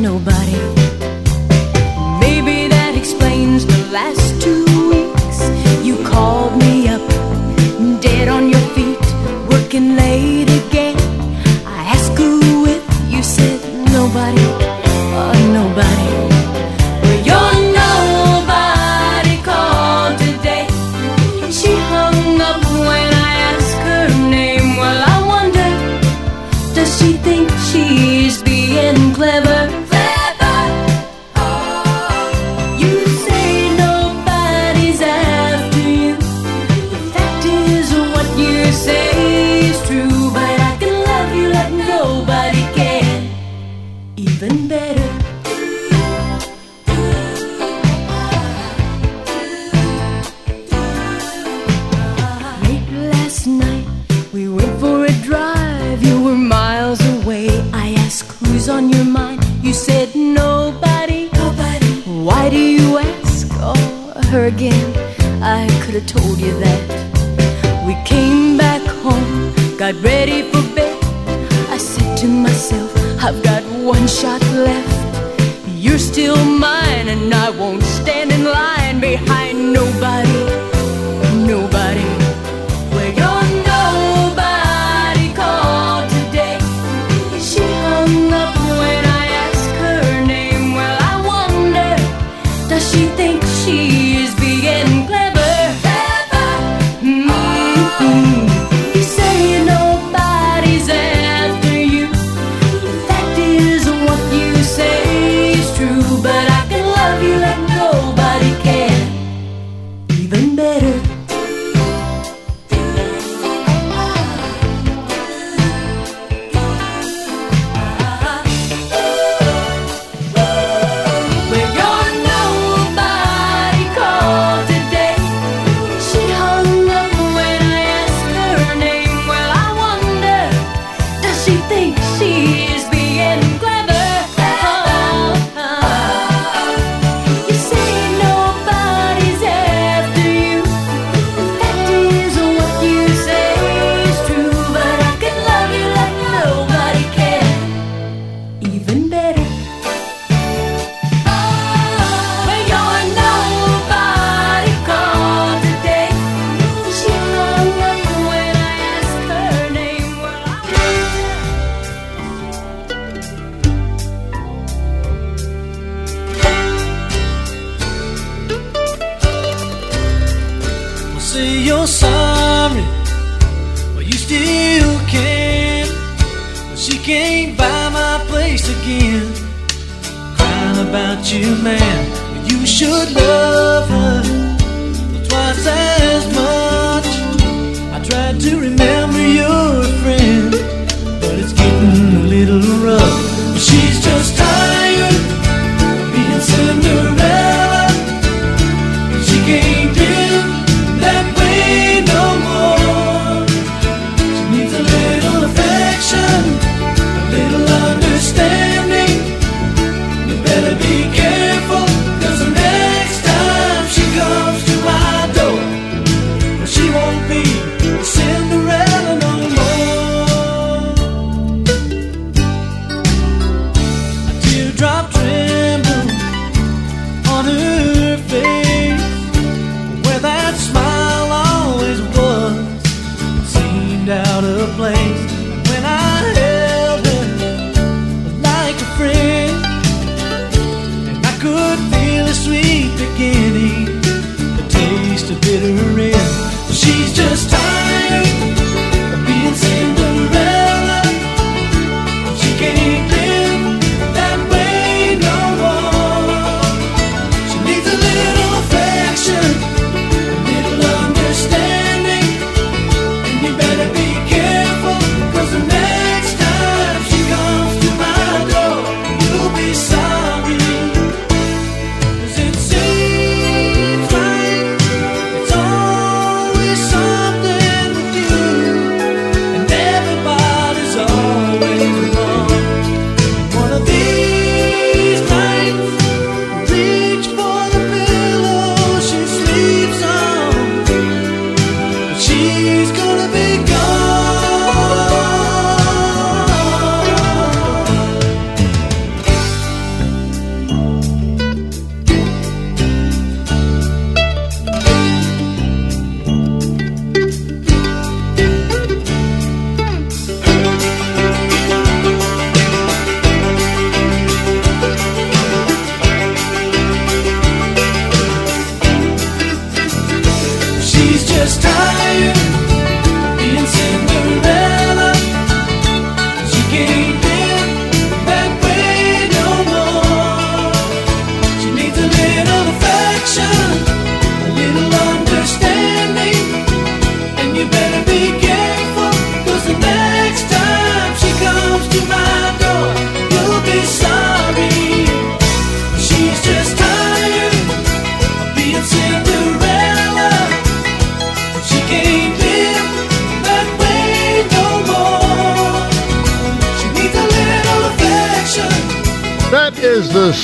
nobody. 0.00 0.58
Maybe 2.20 2.68
that 2.68 2.94
explains 2.96 3.64
the 3.64 3.92
last 3.92 4.42
two 4.42 4.64
weeks. 4.90 5.38
You 5.86 5.94
called 6.04 6.56
me 6.58 6.88
up, 6.88 7.06
dead 8.00 8.28
on 8.28 8.48
your 8.48 8.64
feet, 8.74 9.00
working 9.50 9.96
late. 9.96 10.51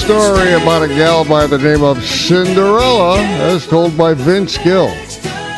Story 0.09 0.55
about 0.55 0.81
a 0.81 0.89
gal 0.89 1.23
by 1.23 1.47
the 1.47 1.59
name 1.59 1.83
of 1.83 2.03
Cinderella, 2.03 3.19
as 3.19 3.67
told 3.67 3.95
by 3.99 4.15
Vince 4.15 4.57
Gill. 4.57 4.89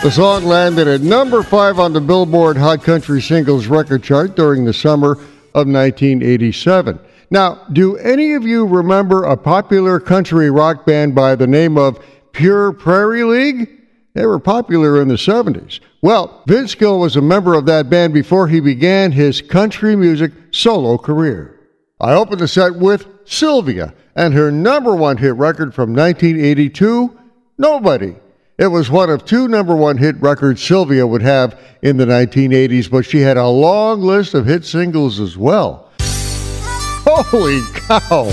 The 0.03 0.11
song 0.11 0.43
landed 0.43 0.89
at 0.89 1.03
number 1.03 1.45
five 1.45 1.79
on 1.79 1.93
the 1.93 2.01
Billboard 2.01 2.57
Hot 2.57 2.83
Country 2.83 3.23
Singles 3.23 3.69
record 3.69 4.03
chart 4.03 4.35
during 4.35 4.65
the 4.65 4.73
summer 4.73 5.13
of 5.13 5.69
1987. 5.69 6.99
Now, 7.31 7.65
do 7.73 7.97
any 7.99 8.33
of 8.33 8.43
you 8.43 8.67
remember 8.67 9.23
a 9.23 9.37
popular 9.37 10.01
country 10.01 10.51
rock 10.51 10.85
band 10.85 11.15
by 11.15 11.37
the 11.37 11.47
name 11.47 11.79
of 11.79 12.05
Pure 12.33 12.73
Prairie 12.73 13.23
League? 13.23 13.71
They 14.15 14.27
were 14.27 14.41
popular 14.41 15.01
in 15.01 15.07
the 15.07 15.15
70s. 15.15 15.79
Well, 16.03 16.43
Vince 16.49 16.75
Gill 16.75 16.99
was 16.99 17.15
a 17.15 17.23
member 17.23 17.55
of 17.55 17.67
that 17.67 17.89
band 17.89 18.13
before 18.13 18.49
he 18.49 18.59
began 18.59 19.13
his 19.13 19.43
country 19.43 19.95
music 19.95 20.33
solo 20.51 20.99
career. 20.99 21.57
I 22.01 22.15
opened 22.15 22.41
the 22.41 22.49
set 22.49 22.75
with 22.75 23.07
Sylvia 23.27 23.95
and 24.21 24.35
her 24.35 24.53
number 24.53 24.95
one 24.95 25.17
hit 25.17 25.35
record 25.37 25.75
from 25.75 25.95
1982, 25.95 27.19
Nobody. 27.57 28.17
It 28.59 28.67
was 28.67 28.91
one 28.91 29.09
of 29.09 29.25
two 29.25 29.49
number 29.49 29.75
one 29.75 29.97
hit 29.97 30.21
records 30.21 30.63
Sylvia 30.63 31.07
would 31.07 31.23
have 31.23 31.59
in 31.81 31.97
the 31.97 32.05
1980s, 32.05 32.91
but 32.91 33.07
she 33.07 33.21
had 33.21 33.39
a 33.39 33.47
long 33.47 34.03
list 34.03 34.35
of 34.35 34.45
hit 34.45 34.67
singles 34.67 35.21
as 35.21 35.39
well. 35.39 35.91
Holy 36.01 37.63
cow! 37.73 38.29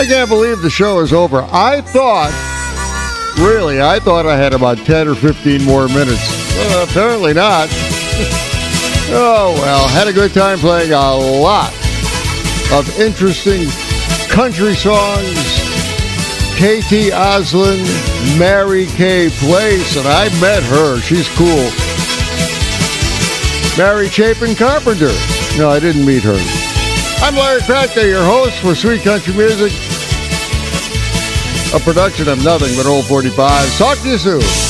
I 0.00 0.04
can't 0.04 0.28
believe 0.28 0.62
the 0.62 0.70
show 0.70 0.98
is 0.98 1.12
over. 1.12 1.46
I 1.52 1.80
thought, 1.80 2.32
really, 3.38 3.80
I 3.80 4.00
thought 4.00 4.26
I 4.26 4.36
had 4.36 4.52
about 4.52 4.78
10 4.78 5.06
or 5.06 5.14
15 5.14 5.62
more 5.62 5.86
minutes. 5.86 6.56
Well, 6.56 6.84
apparently 6.88 7.34
not. 7.34 7.68
oh, 9.12 9.52
well, 9.62 9.86
had 9.86 10.08
a 10.08 10.12
good 10.12 10.34
time 10.34 10.58
playing 10.58 10.90
a 10.92 11.14
lot 11.14 11.72
of 12.72 12.98
interesting 12.98 13.68
country 14.36 14.74
songs. 14.74 15.34
KT 16.56 17.10
Oslin, 17.10 17.82
Mary 18.38 18.84
Kay 18.84 19.30
Place, 19.30 19.96
and 19.96 20.06
I 20.06 20.28
met 20.42 20.62
her. 20.62 21.00
She's 21.00 21.26
cool. 21.38 21.70
Mary 23.78 24.10
Chapin 24.10 24.54
Carpenter. 24.54 25.10
No, 25.56 25.70
I 25.70 25.80
didn't 25.80 26.04
meet 26.04 26.22
her. 26.22 26.36
I'm 27.24 27.34
Larry 27.34 27.62
Kratka, 27.62 28.06
your 28.06 28.22
host 28.22 28.60
for 28.60 28.74
Sweet 28.74 29.00
Country 29.00 29.32
Music. 29.32 29.72
A 31.74 31.80
production 31.80 32.28
of 32.28 32.44
nothing 32.44 32.76
but 32.76 32.84
old 32.84 33.06
45. 33.06 33.78
Talk 33.78 33.96
to 34.00 34.08
you 34.10 34.18
soon. 34.18 34.65